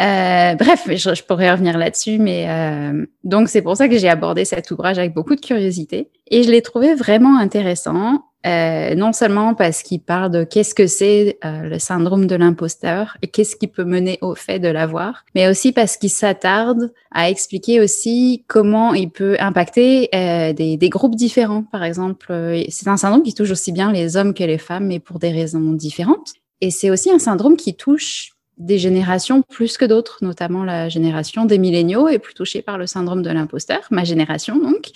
[0.00, 4.08] Euh, bref, je, je, pourrais revenir là-dessus, mais euh, donc c'est pour ça que j'ai
[4.08, 9.12] abordé cet ouvrage avec beaucoup de curiosité et je l'ai trouvé vraiment intéressant euh, non
[9.12, 13.54] seulement parce qu'il parle de qu'est-ce que c'est euh, le syndrome de l'imposteur et qu'est-ce
[13.54, 18.44] qui peut mener au fait de l'avoir, mais aussi parce qu'il s'attarde à expliquer aussi
[18.48, 21.64] comment il peut impacter euh, des, des, groupes différents.
[21.64, 24.86] Par exemple, euh, c'est un syndrome qui touche aussi bien les hommes que les femmes,
[24.86, 26.32] mais pour des raisons différentes.
[26.62, 31.46] Et c'est aussi un syndrome qui touche des générations plus que d'autres, notamment la génération
[31.46, 34.92] des milléniaux est plus touchée par le syndrome de l'imposteur, ma génération donc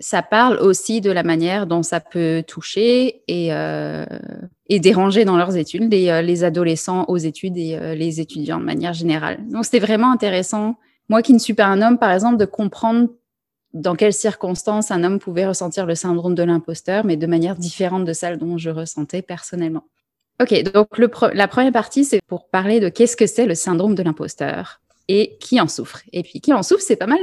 [0.00, 4.06] ça parle aussi de la manière dont ça peut toucher et, euh,
[4.68, 8.60] et déranger dans leurs études les, euh, les adolescents aux études et euh, les étudiants
[8.60, 9.38] de manière générale.
[9.50, 10.76] Donc c'était vraiment intéressant,
[11.08, 13.08] moi qui ne suis pas un homme par exemple, de comprendre
[13.74, 18.04] dans quelles circonstances un homme pouvait ressentir le syndrome de l'imposteur, mais de manière différente
[18.04, 19.84] de celle dont je ressentais personnellement.
[20.40, 23.96] Ok, donc le la première partie, c'est pour parler de qu'est-ce que c'est le syndrome
[23.96, 26.02] de l'imposteur et qui en souffre.
[26.12, 27.18] Et puis qui en souffre, c'est pas mal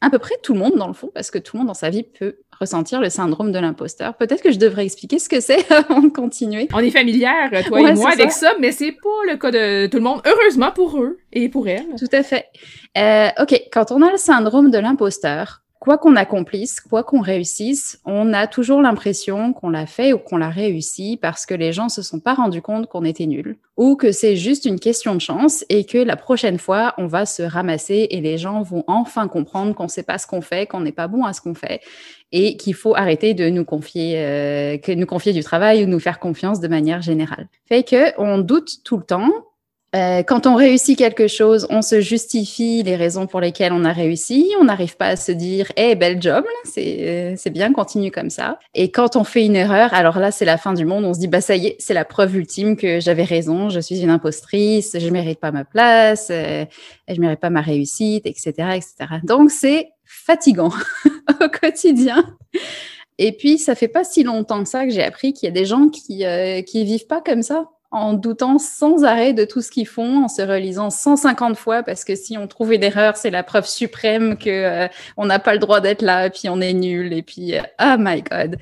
[0.00, 1.74] à peu près tout le monde dans le fond, parce que tout le monde dans
[1.74, 4.16] sa vie peut ressentir le syndrome de l'imposteur.
[4.16, 6.68] Peut-être que je devrais expliquer ce que c'est avant de continuer.
[6.72, 8.52] On est familière, toi et moi, avec ça.
[8.60, 10.20] mais c'est pas le cas de tout le monde.
[10.26, 11.86] Heureusement pour eux et pour elles.
[11.98, 12.46] Tout à fait.
[12.98, 18.00] Euh, ok, quand on a le syndrome de l'imposteur, quoi qu'on accomplisse, quoi qu'on réussisse,
[18.04, 21.88] on a toujours l'impression qu'on l'a fait ou qu'on l'a réussi parce que les gens
[21.88, 25.22] se sont pas rendus compte qu'on était nul ou que c'est juste une question de
[25.22, 29.26] chance et que la prochaine fois, on va se ramasser et les gens vont enfin
[29.26, 31.80] comprendre qu'on sait pas ce qu'on fait, qu'on n'est pas bon à ce qu'on fait
[32.30, 35.98] et qu'il faut arrêter de nous confier, euh, que nous confier du travail ou nous
[35.98, 37.48] faire confiance de manière générale.
[37.66, 39.30] Fait que on doute tout le temps
[39.96, 43.92] euh, quand on réussit quelque chose, on se justifie les raisons pour lesquelles on a
[43.92, 44.52] réussi.
[44.60, 48.60] On n'arrive pas à se dire, eh, bel job, c'est c'est bien, continue comme ça.
[48.74, 51.04] Et quand on fait une erreur, alors là, c'est la fin du monde.
[51.04, 53.68] On se dit, bah ça y est, c'est la preuve ultime que j'avais raison.
[53.68, 56.64] Je suis une impostrice, je mérite pas ma place, euh,
[57.08, 58.94] je mérite pas ma réussite, etc., etc.
[59.24, 60.72] Donc c'est fatigant
[61.44, 62.36] au quotidien.
[63.18, 65.52] Et puis, ça fait pas si longtemps que ça que j'ai appris qu'il y a
[65.52, 69.62] des gens qui euh, qui vivent pas comme ça, en doutant sans arrêt de tout
[69.62, 73.16] ce qu'ils font, en se relisant 150 fois, parce que si on trouve une erreur,
[73.16, 76.48] c'est la preuve suprême que euh, on n'a pas le droit d'être là, et puis
[76.48, 78.58] on est nul, et puis euh, oh my god.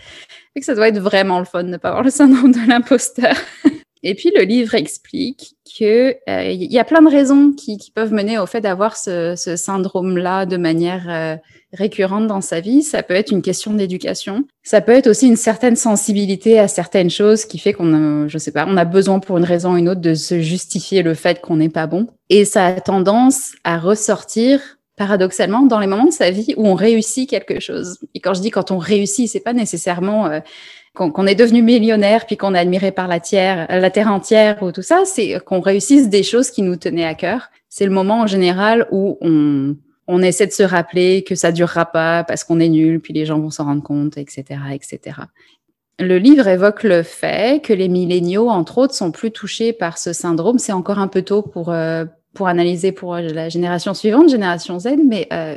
[0.55, 2.69] Et que ça doit être vraiment le fun de ne pas avoir le syndrome de
[2.69, 3.35] l'imposteur.
[4.03, 7.91] Et puis le livre explique que euh, il y a plein de raisons qui, qui
[7.91, 11.37] peuvent mener au fait d'avoir ce, ce syndrome-là de manière euh,
[11.73, 12.83] récurrente dans sa vie.
[12.83, 14.45] Ça peut être une question d'éducation.
[14.63, 18.53] Ça peut être aussi une certaine sensibilité à certaines choses qui fait qu'on je sais
[18.53, 21.41] pas, on a besoin pour une raison ou une autre de se justifier le fait
[21.41, 22.07] qu'on n'est pas bon.
[22.31, 24.61] Et ça a tendance à ressortir
[24.97, 27.99] paradoxalement dans les moments de sa vie où on réussit quelque chose.
[28.15, 30.41] Et quand je dis quand on réussit, c'est pas nécessairement euh,
[30.95, 34.73] qu'on est devenu millionnaire puis qu'on est admiré par la, tiers, la terre entière ou
[34.73, 37.51] tout ça, c'est qu'on réussisse des choses qui nous tenaient à cœur.
[37.69, 39.77] C'est le moment en général où on,
[40.09, 43.27] on essaie de se rappeler que ça durera pas parce qu'on est nul, puis les
[43.27, 45.21] gens vont s'en rendre compte, etc., etc.
[46.01, 50.13] Le livre évoque le fait que les milléniaux, entre autres, sont plus touchés par ce
[50.13, 50.59] syndrome.
[50.59, 52.05] C'est encore un peu tôt pour euh,
[52.35, 55.57] pour analyser pour la génération suivante, génération Z, mais euh,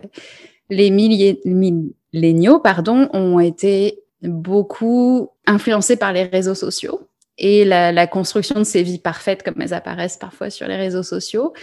[0.69, 7.01] les milléniaux, pardon, ont été beaucoup influencés par les réseaux sociaux
[7.37, 11.53] et la, construction de ces vies parfaites comme elles apparaissent parfois sur les réseaux sociaux.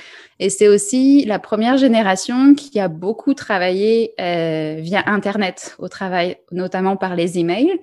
[0.41, 6.37] Et c'est aussi la première génération qui a beaucoup travaillé euh, via Internet au travail,
[6.53, 7.81] notamment par les emails.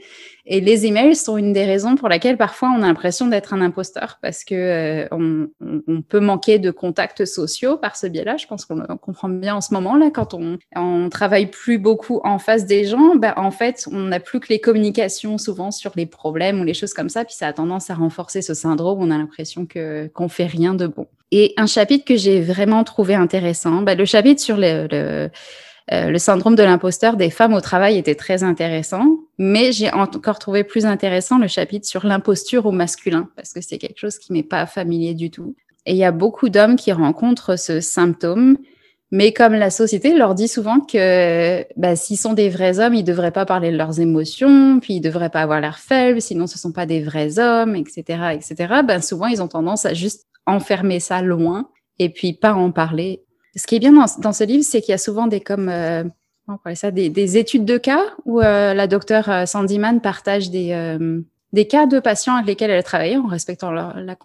[0.48, 3.62] Et les emails sont une des raisons pour laquelle parfois on a l'impression d'être un
[3.62, 8.38] imposteur parce que euh, on, peut manquer de contacts sociaux par ce biais-là.
[8.38, 12.22] Je pense qu'on comprend bien en ce moment là quand on on travaille plus beaucoup
[12.24, 15.94] en face des gens, ben, en fait on n'a plus que les communications souvent sur
[15.96, 19.00] les problèmes ou les choses comme ça, puis ça a tendance à renforcer ce syndrome.
[19.02, 21.08] On a l'impression que qu'on fait rien de bon.
[21.32, 25.30] Et un chapitre que j'ai vraiment trouvé intéressant, ben, le chapitre sur le, le
[25.92, 30.40] euh, le syndrome de l'imposteur des femmes au travail était très intéressant, mais j'ai encore
[30.40, 34.34] trouvé plus intéressant le chapitre sur l'imposture au masculin, parce que c'est quelque chose qui
[34.34, 35.56] m'est pas familier du tout.
[35.86, 38.58] Et il y a beaucoup d'hommes qui rencontrent ce symptôme,
[39.12, 43.04] mais comme la société leur dit souvent que bah, s'ils sont des vrais hommes, ils
[43.04, 46.58] devraient pas parler de leurs émotions, puis ils devraient pas avoir l'air faible, sinon ce
[46.58, 48.04] sont pas des vrais hommes, etc.,
[48.34, 48.82] etc.
[48.86, 51.70] Ben souvent ils ont tendance à juste enfermer ça loin
[52.00, 53.26] et puis pas en parler
[53.56, 56.04] ce qui est bien dans, ce livre, c'est qu'il y a souvent des comme euh,
[56.74, 60.98] ça, des, études de cas où euh, la docteure euh, Sandyman partage des,
[61.54, 64.16] des cas de patients avec lesquels elle a travaillé en respectant la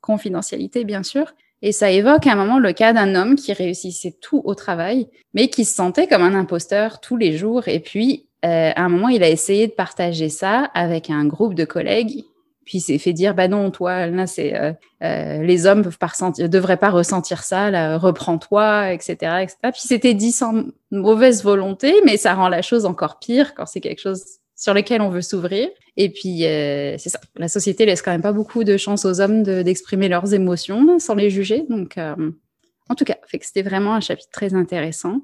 [0.00, 1.32] confidentialité, bien sûr.
[1.62, 5.08] Et ça évoque à un moment le cas d'un homme qui réussissait tout au travail,
[5.32, 7.68] mais qui se sentait comme un imposteur tous les jours.
[7.68, 11.64] Et puis, à un moment, il a essayé de partager ça avec un groupe de
[11.64, 12.24] collègues
[12.64, 14.72] puis s'est fait dire bah non toi là c'est euh,
[15.02, 19.82] euh, les hommes peuvent pas ressentir devraient pas ressentir ça là reprends-toi etc etc puis
[19.82, 24.00] c'était dit sans mauvaise volonté mais ça rend la chose encore pire quand c'est quelque
[24.00, 24.22] chose
[24.62, 25.68] sur lequel on veut s'ouvrir.
[25.96, 27.20] Et puis euh, c'est ça.
[27.36, 31.14] La société laisse quand même pas beaucoup de chance aux hommes d'exprimer leurs émotions sans
[31.14, 31.64] les juger.
[31.68, 35.22] Donc en tout cas fait que c'était vraiment un chapitre très intéressant.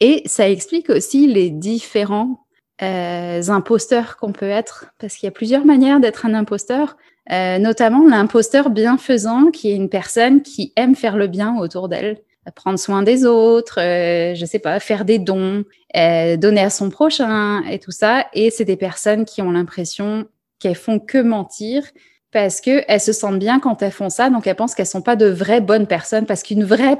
[0.00, 2.44] Et ça explique aussi les différents
[2.82, 6.96] euh, imposteurs qu'on peut être, parce qu'il y a plusieurs manières d'être un imposteur,
[7.32, 12.18] euh, notamment l'imposteur bienfaisant, qui est une personne qui aime faire le bien autour d'elle,
[12.54, 15.64] prendre soin des autres, euh, je sais pas, faire des dons,
[15.96, 18.26] euh, donner à son prochain et tout ça.
[18.32, 20.26] Et c'est des personnes qui ont l'impression
[20.58, 21.84] qu'elles font que mentir
[22.30, 25.02] parce que elles se sentent bien quand elles font ça, donc elles pensent qu'elles sont
[25.02, 26.98] pas de vraies bonnes personnes, parce qu'une vraie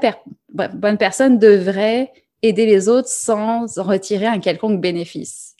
[0.49, 2.11] bonne personne devrait
[2.41, 5.55] aider les autres sans retirer un quelconque bénéfice.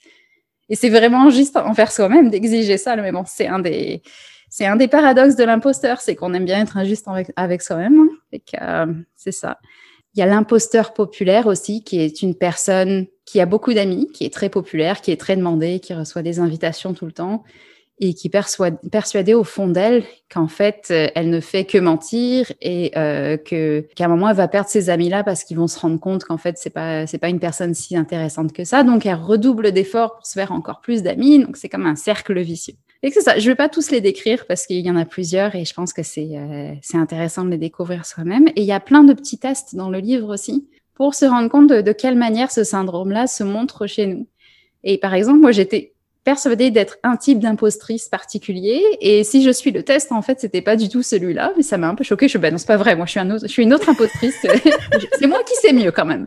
[0.68, 2.96] Et c'est vraiment juste envers soi-même d'exiger ça.
[2.96, 4.02] Mais bon, c'est un des,
[4.50, 7.06] c'est un des paradoxes de l'imposteur, c'est qu'on aime bien être injuste
[7.36, 8.10] avec, soi-même.
[8.60, 9.58] Euh, c'est ça.
[10.14, 14.24] Il y a l'imposteur populaire aussi, qui est une personne qui a beaucoup d'amis, qui
[14.24, 17.44] est très populaire, qui est très demandée, qui reçoit des invitations tout le temps
[18.00, 20.02] et qui perçoit, persuadée au fond d'elle
[20.32, 24.48] qu'en fait, euh, elle ne fait que mentir et euh, qu'à un moment, elle va
[24.48, 27.40] perdre ses amis-là parce qu'ils vont se rendre compte qu'en fait, c'est pas pas une
[27.40, 28.82] personne si intéressante que ça.
[28.82, 31.38] Donc, elle redouble d'efforts pour se faire encore plus d'amis.
[31.38, 32.74] Donc, c'est comme un cercle vicieux.
[33.02, 33.38] Et c'est ça.
[33.38, 35.92] Je vais pas tous les décrire parce qu'il y en a plusieurs et je pense
[35.92, 38.48] que c'est euh, intéressant de les découvrir soi-même.
[38.48, 41.48] Et il y a plein de petits tests dans le livre aussi pour se rendre
[41.48, 44.26] compte de quelle manière ce syndrome-là se montre chez nous.
[44.84, 45.94] Et par exemple, moi, j'étais
[46.24, 48.82] persuadée d'être un type d'impostrice particulier.
[49.00, 51.52] Et si je suis le test, en fait, c'était pas du tout celui-là.
[51.56, 52.28] Mais ça m'a un peu choqué.
[52.28, 52.96] Je me ben non, c'est pas vrai.
[52.96, 54.36] Moi, je suis un autre, je suis une autre impostrice.
[55.18, 56.26] c'est moi qui sais mieux quand même.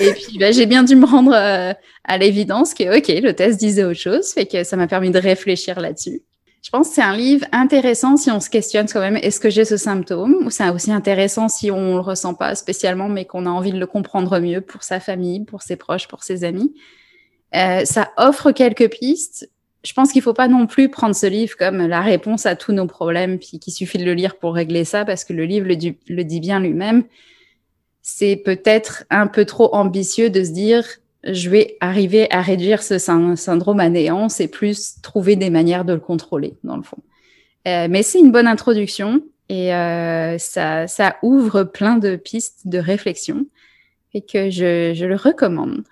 [0.00, 1.72] Et puis, ben, j'ai bien dû me rendre euh,
[2.04, 4.32] à l'évidence que, OK, le test disait autre chose.
[4.32, 6.22] Fait que ça m'a permis de réfléchir là-dessus.
[6.62, 9.48] Je pense que c'est un livre intéressant si on se questionne quand même, est-ce que
[9.48, 10.34] j'ai ce symptôme?
[10.44, 13.78] Ou c'est aussi intéressant si on le ressent pas spécialement, mais qu'on a envie de
[13.78, 16.74] le comprendre mieux pour sa famille, pour ses proches, pour ses amis.
[17.54, 19.50] Euh, ça offre quelques pistes.
[19.84, 22.72] Je pense qu'il faut pas non plus prendre ce livre comme la réponse à tous
[22.72, 25.66] nos problèmes, puis qu'il suffit de le lire pour régler ça, parce que le livre
[25.66, 25.76] le,
[26.08, 27.04] le dit bien lui-même.
[28.02, 30.84] C'est peut-être un peu trop ambitieux de se dire
[31.24, 35.92] je vais arriver à réduire ce syndrome à néant, c'est plus trouver des manières de
[35.92, 36.98] le contrôler, dans le fond.
[37.66, 42.78] Euh, mais c'est une bonne introduction et euh, ça, ça ouvre plein de pistes de
[42.78, 43.46] réflexion
[44.14, 45.84] et que je, je le recommande.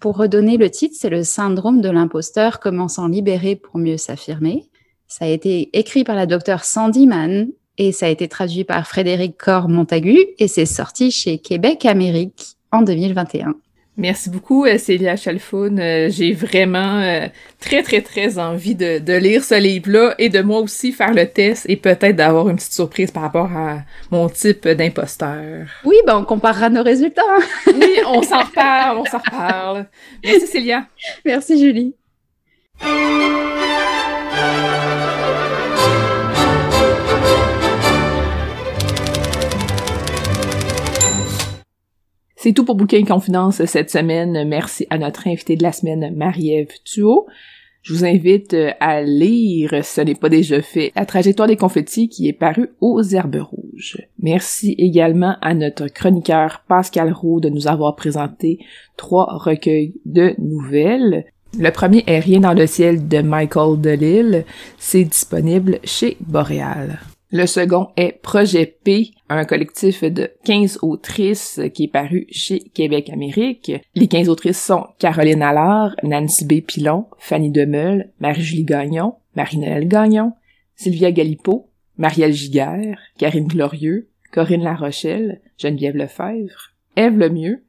[0.00, 4.64] Pour redonner le titre, c'est le syndrome de l'imposteur, comment s'en libérer pour mieux s'affirmer.
[5.06, 8.86] Ça a été écrit par la docteure Sandy Mann et ça a été traduit par
[8.86, 13.54] Frédéric Corr-Montagu et c'est sorti chez Québec Amérique en 2021.
[13.96, 15.78] Merci beaucoup, euh, Célia Chalfoun.
[15.78, 17.26] Euh, j'ai vraiment euh,
[17.58, 21.26] très, très, très envie de, de lire ce livre-là et de moi aussi faire le
[21.26, 23.80] test et peut-être d'avoir une petite surprise par rapport à
[24.10, 25.66] mon type d'imposteur.
[25.84, 27.22] Oui, ben on comparera nos résultats.
[27.66, 29.86] oui, on s'en reparle, on s'en reparle.
[30.24, 30.86] Merci, Célia.
[31.24, 31.94] Merci, Julie.
[42.42, 44.48] C'est tout pour Bouquin Confidence cette semaine.
[44.48, 47.26] Merci à notre invité de la semaine, Marie-Ève Thuot.
[47.82, 52.28] Je vous invite à lire, ce n'est pas déjà fait, La trajectoire des confettis qui
[52.28, 53.98] est paru aux Herbes Rouges.
[54.22, 58.58] Merci également à notre chroniqueur Pascal Roux de nous avoir présenté
[58.96, 61.26] trois recueils de nouvelles.
[61.58, 64.46] Le premier est Rien dans le ciel de Michael Delille.
[64.78, 67.00] C'est disponible chez Boréal.
[67.32, 73.08] Le second est Projet P, un collectif de 15 autrices qui est paru chez Québec
[73.08, 73.70] Amérique.
[73.94, 76.60] Les 15 autrices sont Caroline Allard, Nancy B.
[76.60, 80.32] Pilon, Fanny Demeul, Marie-Julie Gagnon, Marie-Noël Gagnon,
[80.74, 87.64] Sylvia Galipo, Marielle Giguère, Karine Glorieux, Corinne Larochelle, Geneviève Lefebvre, Ève Lemieux,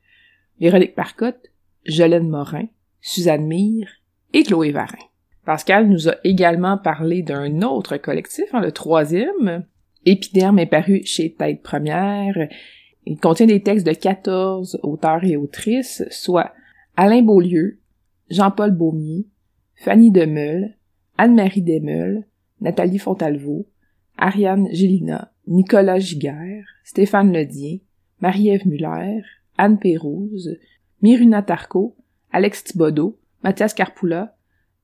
[0.59, 1.51] Véronique Parcotte,
[1.85, 2.65] Jolène Morin,
[2.99, 3.91] Suzanne Mire
[4.33, 5.10] et Chloé Varin.
[5.45, 9.65] Pascal nous a également parlé d'un autre collectif, hein, le troisième.
[10.05, 12.37] Épiderme est paru chez Tête Première.
[13.05, 16.53] Il contient des textes de 14 auteurs et autrices, soit
[16.95, 17.79] Alain Beaulieu,
[18.29, 19.27] Jean-Paul Baumier,
[19.75, 20.75] Fanny Demeul,
[21.17, 22.25] Anne-Marie Demeul,
[22.61, 23.65] Nathalie Fontalvo,
[24.17, 27.81] Ariane Gélina, Nicolas Giguère, Stéphane Ledier,
[28.21, 29.23] Marie-Ève Muller,
[29.57, 30.57] Anne Pérouse,
[31.01, 31.95] Miruna Tarco,
[32.31, 34.37] Alex Thibodeau, Mathias Carpoula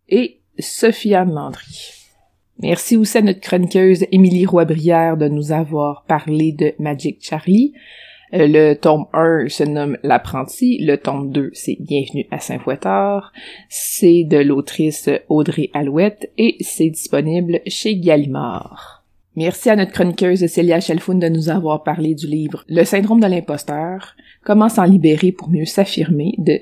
[0.09, 1.93] et Sophia Landry.
[2.59, 7.73] Merci aussi à notre chroniqueuse Émilie Roy-Brière de nous avoir parlé de Magic Charlie.
[8.33, 13.31] Euh, le tome 1 se nomme L'apprenti, le tome 2 c'est Bienvenue à Saint-Fouettard,
[13.69, 19.05] c'est de l'autrice Audrey Alouette et c'est disponible chez Gallimard.
[19.37, 23.27] Merci à notre chroniqueuse Célia Chalfoun de nous avoir parlé du livre Le syndrome de
[23.27, 26.59] l'imposteur, comment s'en libérer pour mieux s'affirmer de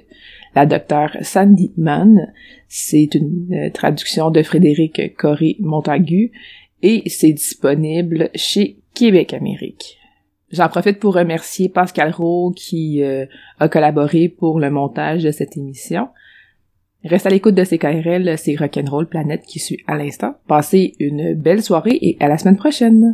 [0.56, 2.34] la docteure Sandy Mann.
[2.68, 6.32] C'est une euh, traduction de Frédéric Coré Montagu
[6.82, 9.98] et c'est disponible chez Québec Amérique.
[10.52, 13.26] J'en profite pour remercier Pascal Rowe qui euh,
[13.60, 16.08] a collaboré pour le montage de cette émission.
[17.04, 20.36] Reste à l'écoute de CKRL, c'est Rock'n'Roll Planète qui suit à l'instant.
[20.48, 23.14] Passez une belle soirée et à la semaine prochaine.